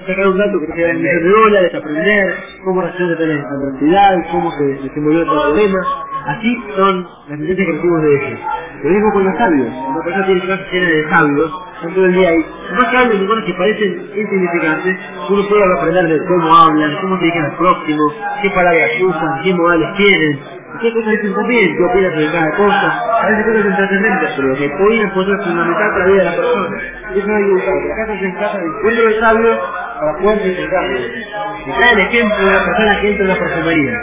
[0.08, 4.16] sacar un dato que te queda en millón de dólares, aprender cómo reacciona la cantidad,
[4.32, 5.80] cómo se desenvolvió el problema.
[6.28, 8.40] Así son las tendencias que recibimos de ellos.
[8.84, 9.68] Lo mismo con los sabios.
[9.88, 12.46] Una persona tiene clases llenas de sabios, están todo el día ahí.
[12.72, 14.98] Más que hablan de que parecen insignificantes,
[15.30, 19.54] uno puede aprender de cómo hablan, cómo se dirigen al próximo, qué palabras usan, qué
[19.54, 22.88] modales tienen, qué cosas dicen también, qué opinas de cada cosa.
[23.22, 26.78] A veces cosas intrascendentes, pero que pueden poder fundamental para la vida de la persona.
[27.16, 27.76] Eso no hay que buscar.
[27.88, 29.60] La casa se encaja del encuentro de sabios
[30.00, 31.00] para poder disfrutarlo.
[31.00, 33.94] Y trae el ejemplo de una persona que entra en la perfumería.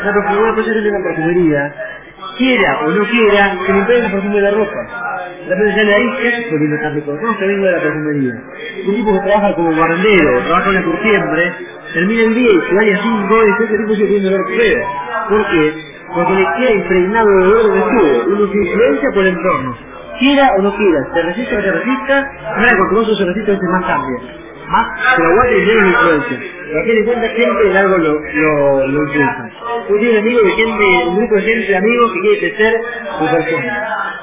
[0.00, 1.74] Una persona, una que entra en la perfumería,
[2.38, 4.80] quiera o no quiera, se le pega el perfume de la ropa.
[5.46, 7.14] La persona sale ahí, ¿qué haces poniendo tanto?
[7.20, 8.34] No, que vengo de la perfumería.
[8.86, 11.54] Un tipo que trabaja como barrendero, trabaja en la curtiembre,
[11.92, 14.86] termina el día y se vaya 5 horas y ese tipo sigue teniendo olor feo.
[15.28, 15.89] ¿Por qué?
[16.14, 19.76] Porque le queda impregnado de olor de estuvo, uno se influencia por el entorno.
[20.18, 23.68] Quiera o no quiera, se resiste o se resista, ahora cuando uno se resiste veces
[23.70, 24.18] más cambia.
[24.68, 24.86] Más
[25.16, 26.38] se lo aguanta y menos influencia.
[26.66, 29.50] Pero aquí en cuenta gente en algo lo, lo, lo impulsa.
[29.88, 32.80] Uno tiene un amigo de gente, un grupo de gente de amigos que quiere crecer
[33.18, 34.16] su persona.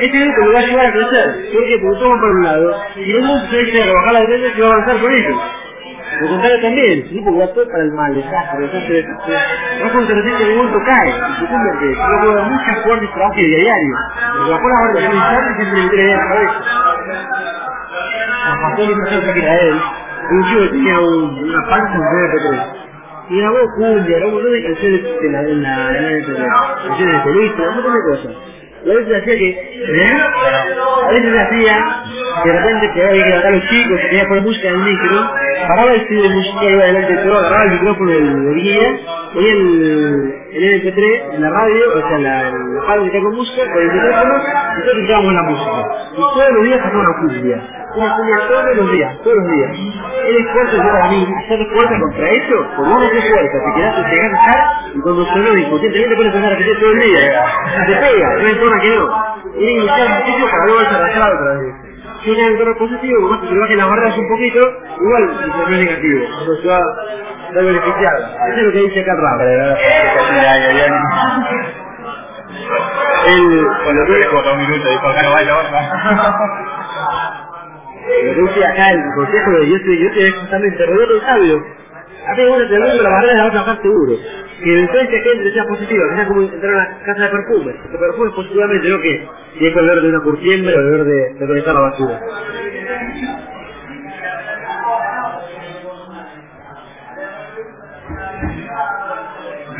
[0.00, 1.50] Ese grupo lo va a ayudar a crecer.
[1.52, 1.78] ¿Por qué?
[1.82, 4.68] Porque toma por un lado, y luego se dice a rebajar las veces y va
[4.68, 5.36] a avanzar con ellos.
[6.20, 9.34] Lo contrario también, sí, porque va todo para el mal, desastre, desastre, desastre.
[9.82, 13.94] No se resiente el mundo cae, y convierte, yo veo muchas fuertes de diario.
[14.36, 16.54] Porque la fuerza ahora de instante siempre le tiene la cabeza.
[18.44, 19.82] San Pastor y Pastor que era él,
[20.30, 22.66] un chico que tenía un, una panza en MP3.
[23.30, 26.88] Y grabó cumbia, grabó un montón de canciones en la, en la, en la MP3.
[26.88, 28.32] Canciones de película, un montón de cosas.
[28.32, 30.06] Y a veces hacía que, ¿eh?
[31.06, 32.04] A veces hacía
[32.42, 34.74] que de repente que había que levantar a los chicos, que quería poner música en
[34.74, 35.30] el micro,
[35.68, 39.00] paraba el estudio de música, iba adelante de todo, agarraba el micrófono del, guía,
[39.34, 43.82] ponía el, el MP3 en la radio, o sea, la, la fábrica con música, con
[43.82, 45.88] el micrófono, y nosotros escuchábamos la música.
[46.12, 47.81] Y todos los días sacaba una cumbia.
[47.94, 49.70] Una todos los días, todos los días.
[50.28, 53.94] El esfuerzo yo para mí, hacer fuerza contra eso, por uno que fuerza, te quedas,
[53.94, 54.60] te a estar,
[54.94, 57.44] y cuando sonó inconscientemente a pensar a repetir todo el día,
[57.86, 59.08] te pega, no hay forma que no.
[59.58, 61.74] Que iniciar muchísimo para luego arrastrar otra vez.
[62.24, 64.60] Si el tono positivo, más que se le bajen las barreras un poquito,
[65.00, 66.20] igual no es negativo.
[66.40, 68.16] Entonces va a beneficiar.
[68.48, 69.40] Eso es lo que dice acá el rap.
[73.26, 75.62] El, Cuando tú como dos minutos, dijo acá no baila Lo
[78.06, 81.62] que dice acá el consejo de yo estoy, yo estoy justamente rodeado de sabios.
[82.26, 84.16] A mí uno te la barrera la vas a bajar seguro.
[84.62, 87.28] Que la influencia que entre sea positiva, que sea como entrar a una casa de
[87.30, 87.74] perfume.
[87.90, 89.28] Que perfume positivamente, no que
[89.58, 92.20] si es olor de una curtiembre o el de, de conectar la basura.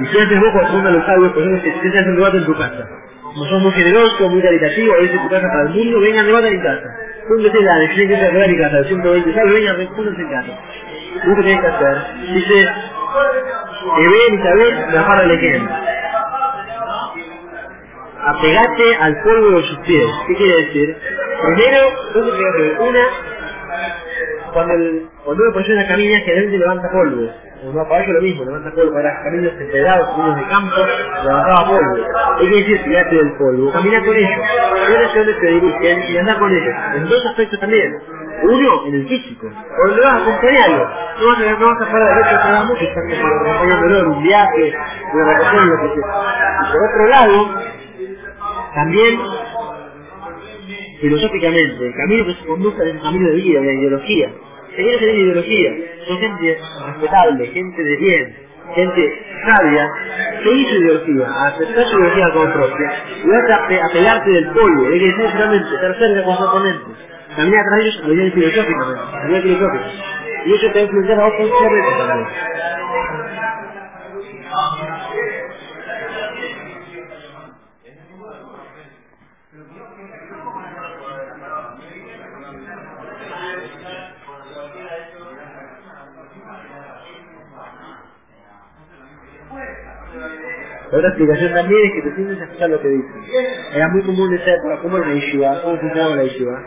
[0.01, 2.57] Y si haces vos cuando los sabios, por ejemplo, que se un debate en tu
[2.57, 2.89] casa.
[3.23, 6.49] Como sos muy generoso, muy caritativo, a veces tu casa para el mundo, vengan, debate
[6.49, 7.02] en casa.
[7.29, 10.59] Júntese la de 100 que de mi casa, de 120 sabios, vengan, júntense en casa.
[11.25, 11.97] ¿Tú qué tienes que hacer?
[12.35, 12.69] Dice,
[13.97, 15.75] que ven y sabes, la para el ejemplo.
[18.25, 20.11] Apegate al polvo de sus pies.
[20.29, 20.97] ¿Qué quiere decir?
[21.43, 22.83] Primero, dos cosas que.
[22.83, 23.07] Una,
[24.53, 27.31] cuando, el, cuando una camilla, generalmente levanta polvo.
[27.77, 28.93] Va a caballo lo mismo, levanta polvo.
[28.93, 30.77] Para caminos empedrados, caminos de campo,
[31.23, 31.97] levantaba polvo.
[32.41, 33.73] ¿Qué quiere decir tirarte del polvo?
[33.73, 34.41] Camina con ellos.
[34.89, 36.75] Ver hacia dónde te dirigen y andar con ellos.
[36.97, 37.95] En dos aspectos también.
[38.43, 39.47] Uno, en el físico.
[39.77, 40.91] Cuando le vas a acompañarlo.
[41.21, 44.23] No vas a, no vas a parar de ver que mucho, estás acompañándolo en un
[44.25, 44.75] viaje,
[45.15, 46.07] una vacación, lo que sea.
[46.63, 47.55] Y por otro lado,
[48.75, 49.19] también
[51.01, 54.31] filosóficamente, el camino que se conduce es el camino de vida, la ideología.
[54.77, 55.71] Ellos tienen ideología,
[56.07, 58.37] son gente respetable, gente de bien,
[58.75, 59.89] gente sabia,
[60.43, 62.93] que hizo ideología, aceptar su ideología como propia,
[63.25, 66.37] y vas a, pe- a pegarte del polvo, hay que decir finalmente, estar cerca con
[66.37, 66.97] sus oponentes,
[67.37, 69.85] caminar atrás de ellos lo bien filosóficamente, nivel filosófico.
[70.47, 71.51] Y eso te va a influenciar a otros
[90.93, 90.99] también.
[90.99, 93.25] Otra explicación también es que te sientes a escuchar lo que dicen.
[93.75, 95.63] Era muy común esa época, ¿cómo era una yeshiva?
[95.63, 96.63] ¿Cómo funcionaba la yeshiva?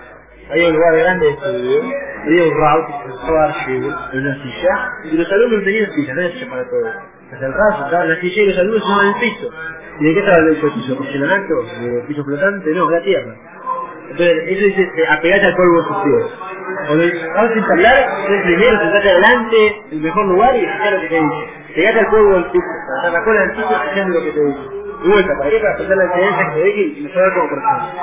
[0.51, 1.81] Había un lugar grande de estudio,
[2.23, 2.93] había un route,
[3.31, 6.89] un archivo, en una silla, y los alumnos tenían silla, no era para todos.
[7.33, 9.49] Hasta el raso, estaba en la silla y los alumnos estaban en el piso.
[9.99, 10.97] ¿Y de qué estaba el piso?
[10.97, 11.63] ¿Porcelanato?
[11.81, 12.69] ¿De piso flotante?
[12.71, 13.35] No, era tierra.
[14.11, 16.25] Entonces, eso dice, eh, apegate al polvo de sus pies.
[16.87, 21.07] Cuando vas a ensayar, el primero, sentate adelante, el mejor lugar y escuchar lo que
[21.07, 21.45] te dice.
[21.75, 22.65] Pegate al polvo del piso,
[22.97, 24.59] hasta la cola del piso escuchando lo que te dice.
[25.03, 25.59] Y vuelta, ¿para qué?
[25.59, 27.93] Para aprender la experiencia que te deje y mejorar como persona.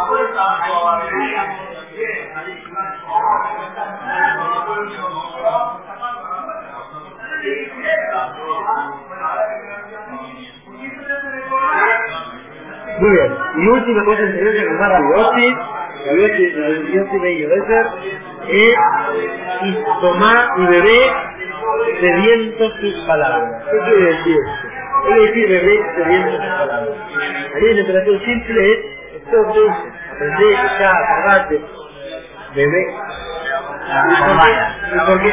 [12.99, 13.33] Muy bien.
[13.57, 15.57] Y última cosa tenemos que contar a Biossi,
[16.05, 17.87] la Biossi, la Biossi Bello Besser,
[18.49, 18.77] es
[19.63, 21.13] y tomar y beber
[22.01, 23.65] sediento sus palabras.
[23.71, 24.69] ¿Qué quiere decir esto?
[24.69, 26.97] ¿Qué quiere decir beber sediento sus palabras?
[27.55, 28.79] Ahí en la operación simple es,
[29.17, 30.85] es todo lo que dice.
[30.85, 31.61] Acordarte,
[32.55, 32.87] beber.
[33.93, 34.53] ¿Y por qué?
[34.95, 35.33] ¿Y por qué?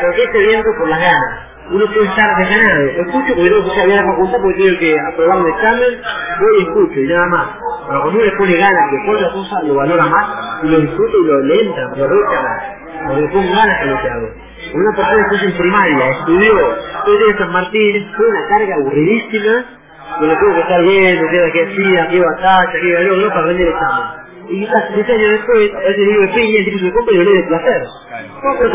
[0.00, 1.50] ¿Por qué sediento por las ganas?
[1.70, 2.82] uno puede estar desganado.
[2.82, 6.02] Escucho porque tengo que escuchar bien la facultad porque tengo que aprobar un examen,
[6.40, 7.46] voy y escucho y nada más.
[7.86, 10.80] Pero cuando uno le pone ganas, le pone la cosa, lo valora más y lo
[10.80, 12.62] disfruta y lo le entra, lo reta más.
[13.06, 14.28] Porque le pongo ganas a lo que hago.
[14.72, 19.64] Una persona que en primaria, estudió, en San Martín, fue una carga aburridísima,
[20.20, 23.66] donde tuvo que estar que era que hacía, que batalla, que iba logro para rendir
[23.66, 24.20] el examen.
[24.48, 27.14] Y quizás 10 años después, a ese libro de piña, el tipo se lo compra
[27.14, 27.82] y lo lee de placer.
[28.42, 28.66] ¿Cómo te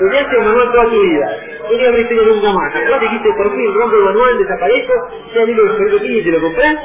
[0.00, 1.36] Estudiaste un manual toda tu vida.
[1.70, 2.74] No te abriste nunca más.
[2.74, 4.92] Acá te dijiste por fin, rompo el manual, desaparezco,
[5.32, 6.76] sea el libro de Piña y te lo comprás.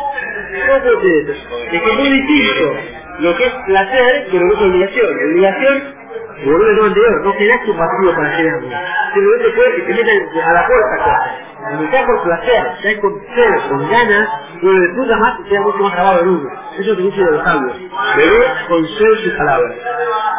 [0.68, 1.34] ¿Cómo puede ser eso?
[1.72, 2.74] Es que es muy distinto
[3.20, 5.08] lo que es placer que lo que es obligación.
[5.32, 5.95] Obligación,
[6.38, 8.70] y volver al tema anterior, no generas tu pasivo para llenarlo.
[9.14, 11.32] Simplemente puedes que te metan a la puerta cosas.
[11.66, 14.30] Cuando estás por placer, estás con cero, con ganas,
[14.62, 16.50] uno disfruta más y queda mucho más grabado en uno.
[16.74, 17.78] Eso es lo que dice de los sabios.
[18.18, 19.76] Beber con cero sus palabras.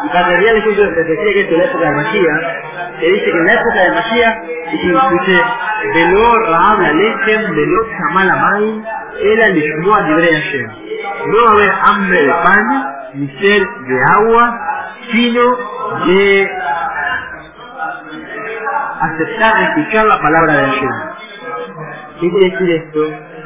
[0.05, 2.33] Y para terminar el ejemplo que decía que es de la época de Masía,
[2.99, 4.41] que dice que en la época de Masía,
[4.71, 5.43] dice,
[5.93, 8.85] Veló Raab la Lechem, Veló Shamal Amain,
[9.21, 10.67] Ela Lishmoa Libre Hashem.
[11.25, 14.59] No va a haber hambre de pan, ni sed de agua,
[15.11, 16.49] sino de
[19.01, 20.91] aceptar, escuchar la palabra de Hashem.
[22.19, 22.99] ¿Qué quiere decir esto?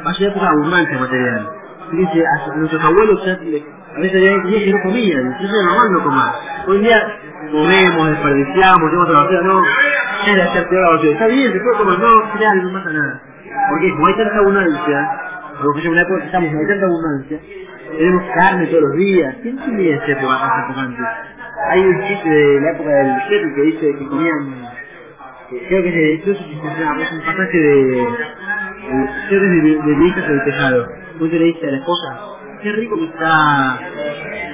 [0.06, 1.50] Va a ser por abundancia material.
[1.92, 6.02] A nuestros abuelos ya a veces había días que no comían, entonces era normal no
[6.02, 6.32] comer.
[6.66, 7.18] Hoy en día
[7.50, 9.62] comemos, desperdiciamos, tenemos la basura, no,
[10.26, 11.12] es de hacer peor la.
[11.12, 13.22] Está bien, se puede comer, no, final, no pasa nada.
[13.68, 15.10] Porque como hay tanta abundancia,
[15.62, 17.40] porque yo en una época que estamos, hay tanta abundancia,
[17.98, 19.36] tenemos carne todos los días.
[19.42, 21.02] ¿Quién tiene esa época más importante?
[21.70, 24.68] Hay un chiste de la época del Shepard que dice que comían,
[25.68, 28.08] creo que es de, incluso es un pasaje de,
[29.28, 29.96] creo de, de, de
[30.28, 30.86] del tejado.
[31.14, 32.20] Entonces le dice a la esposa,
[32.62, 33.78] qué rico que está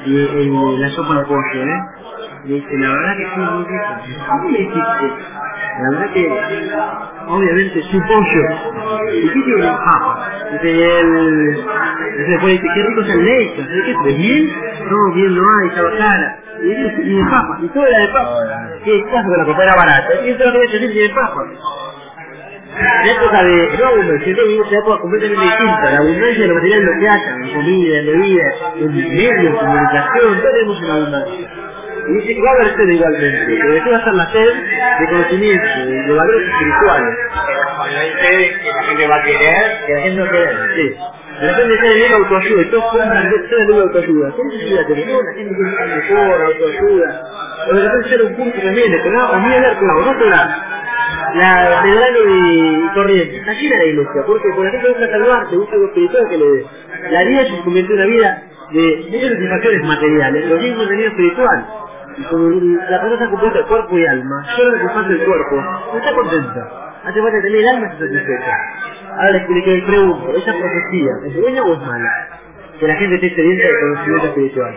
[0.06, 1.80] el, el- la sopa de pollo, ¿eh?
[2.46, 4.26] Le dice, la verdad que sí, muy rico.
[4.28, 5.12] ¿Cómo le dijiste?
[5.82, 6.40] La verdad que,
[7.28, 9.12] obviamente, su pollo.
[9.12, 10.30] ¿Y qué tiene papa?
[10.52, 10.68] Dice,
[12.18, 13.62] dice, después dice, qué rico es el leche.
[13.62, 13.94] ¿De qué?
[14.04, 14.52] ¿De miel?
[14.90, 16.38] No, miel no hay, estaba cara.
[16.62, 17.58] Y y de papa.
[17.62, 18.36] Y todo era de papa.
[18.84, 20.26] ¿Qué pasa con la papa era barata?
[20.26, 21.44] Y eso lo que dice, tiene papa.
[22.78, 25.90] La época de no abundancia, yo vivimos una época completamente distinta.
[25.90, 28.44] La abundancia de lo material es lo que haya, en comida, en bebida,
[28.76, 31.48] en medios, en comunicación, todo tenemos en abundancia.
[32.08, 34.54] Y dice que va a haber sed igualmente, pero después va a ser la sed
[35.00, 37.14] de conocimiento, de, de valores espirituales.
[37.46, 40.52] Pero cuando hay sed, que la gente va a querer, Que la gente no quiere,
[40.76, 40.96] sí.
[41.40, 44.34] De repente en el autoayuda, y todos compran ser el autoayuda.
[44.34, 45.24] ¿Qué necesidad tenemos?
[45.24, 47.22] La gente quiere estar mejor, autoayuda.
[47.70, 50.68] O de repente ser un curso también, de o mira el clavo, no pegar.
[51.34, 55.74] La Medrano y, Corriente, está llena la iglesia, porque por la gente busca salvarse, busca
[55.74, 56.66] algo espiritual que le dé.
[57.10, 61.08] La vida se convirtió en una vida de muchas satisfacciones materiales, pero tiene un contenido
[61.08, 61.66] espiritual.
[62.16, 65.24] Y como la persona está compuesta de cuerpo y alma, solo lo que falta el
[65.24, 65.56] cuerpo,
[65.92, 66.92] no está contenta.
[67.04, 68.56] Hace falta tener el alma satisfecha.
[69.18, 72.28] Ahora les expliqué y pregunto, ¿esa profecía es buena o es mala?
[72.80, 74.76] Que la gente esté sedienta de conocimiento espiritual.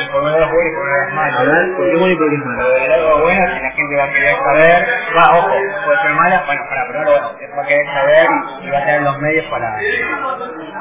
[0.00, 1.38] y por menos bueno y por menos malo.
[1.38, 2.70] A ver, ¿por qué es bueno y por qué es malo?
[2.70, 4.80] De algo bueno que la gente va a querer saber,
[5.16, 5.48] va, ojo,
[5.86, 8.26] puede ser mala, bueno, para, pero bueno, va a querer saber
[8.62, 9.68] y, va a tener los medios para,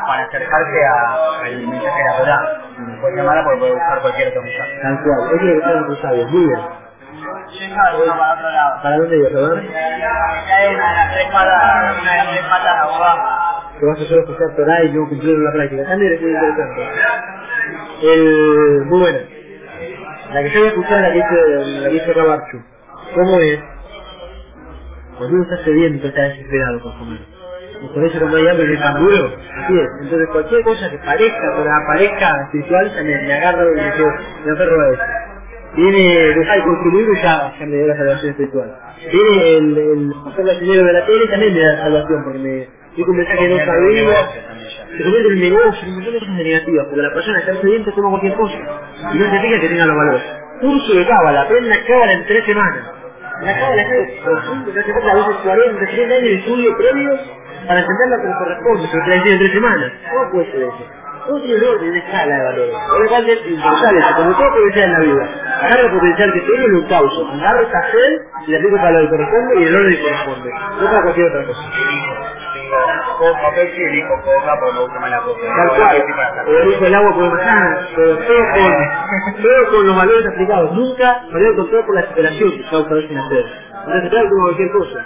[0.07, 2.41] para acercarse a- al mensaje de la Torah.
[3.01, 4.73] Puede ser mala porque puede buscar cualquier otro mensaje.
[4.81, 6.29] Tal cual, es lo que están los sabios.
[6.31, 6.59] Muy bien.
[7.59, 8.81] Para otro lado.
[8.81, 9.59] ¿Para dónde ibas a ver?
[9.59, 13.63] Hay una de las tres patas, una de las tres patas abogada.
[13.79, 15.83] que vas a solo escuchar Torah y no cumplirlo en la práctica.
[15.89, 16.81] También es muy interesante.
[18.03, 19.19] El, muy buena.
[20.33, 22.57] La que yo voy a escuchar es la que hizo, la que hizo Cabarchu.
[23.15, 23.59] ¿Cómo es?
[25.17, 27.19] Cuando uno está sediento, está desesperado por comer.
[27.81, 29.25] Y por eso cuando hay hambre tan duro.
[29.57, 29.89] Así es.
[30.01, 33.81] Entonces cualquier cosa que parezca, pero aparezca espiritual, ya me, me agarro y me
[34.45, 35.30] me aferro a eso.
[35.75, 35.99] Viene
[36.35, 38.75] dejar de consumir y ya, ya me dio la salvación espiritual.
[39.11, 42.39] Viene el, el hacer la dinero de la tele y también me da salvación porque
[42.39, 42.67] me
[43.07, 44.29] un mensaje que no sabía.
[44.97, 48.09] Se convierte en negocio, un montón de cosas negativas, porque la persona está sedienta toma
[48.09, 48.55] cualquier cosa
[49.13, 50.23] y no se fija que tenga los valores.
[50.61, 52.83] Curso de cábala, aprenda cábala en tres semanas.
[53.43, 57.19] La cábala es profundo, que hace falta a veces 40, 30 años de estudio previos
[57.67, 59.93] para entender lo que le corresponde, pero te la en tres semanas.
[60.11, 60.85] ¿Cómo puede ser eso?
[61.25, 62.75] Tiene un orden, escala de valores.
[62.89, 65.29] Por lo cual es impulsar eso, como todo potencial en la vida.
[65.61, 67.27] Agarra el potencial que tengo y lo causo.
[67.31, 70.49] Agarro esta sed y le aplico para lo que corresponde y el orden que corresponde.
[70.51, 71.61] No para cualquier otra cosa.
[73.19, 75.17] Coca, Pepsi, elijo porque me gusta más la.
[75.19, 76.03] Tal cual.
[76.47, 77.39] Elijo el agua por
[79.41, 80.71] pero con, los valores aplicados.
[80.73, 83.11] Nunca valor con todo por la superación que causa a veces
[84.29, 85.05] como cualquier cosa.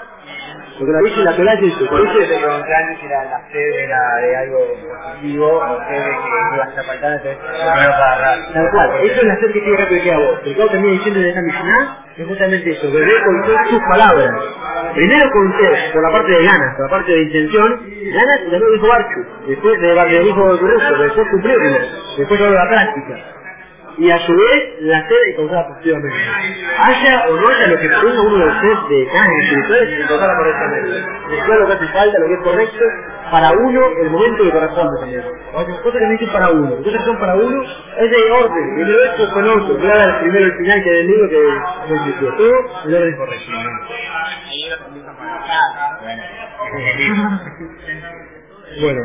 [0.78, 1.89] Porque la dice la Torah es eso.
[1.89, 4.59] Por eso te si era la sed era de algo
[4.89, 8.53] positivo o sed de que ibas a faltar, entonces primero para agarrar.
[8.53, 10.39] Tal cual, eso es la sed que tiene que pedir a vos.
[10.43, 14.36] El Cabo termina diciendo en esa Mishnah es justamente eso, beber con todas sus palabras.
[14.93, 15.51] Primero con
[15.93, 19.26] por la parte de ganas, por la parte de intención, ganas y también dijo Barchu,
[19.47, 21.78] después de Barchu dijo Russo, después cumplirlo,
[22.17, 23.34] después de la práctica.
[23.97, 26.17] Y a su vez, la sed causada positivamente.
[26.87, 30.37] Haya o no haya lo que tenga uno de sed de ganas espirituales, se causará
[30.37, 31.03] correctamente.
[31.29, 32.85] Mezclar lo que hace falta, lo que es correcto,
[33.31, 35.23] para uno, el momento que corresponde también.
[35.53, 39.33] Otras cosas que dicen para uno, cosas son para uno, es de orden, primero esto
[39.33, 41.39] con otro, voy a dar primero el final que del libro que
[41.89, 42.35] no existió.
[42.35, 43.51] Todo el orden correcto.
[48.81, 49.01] Bueno,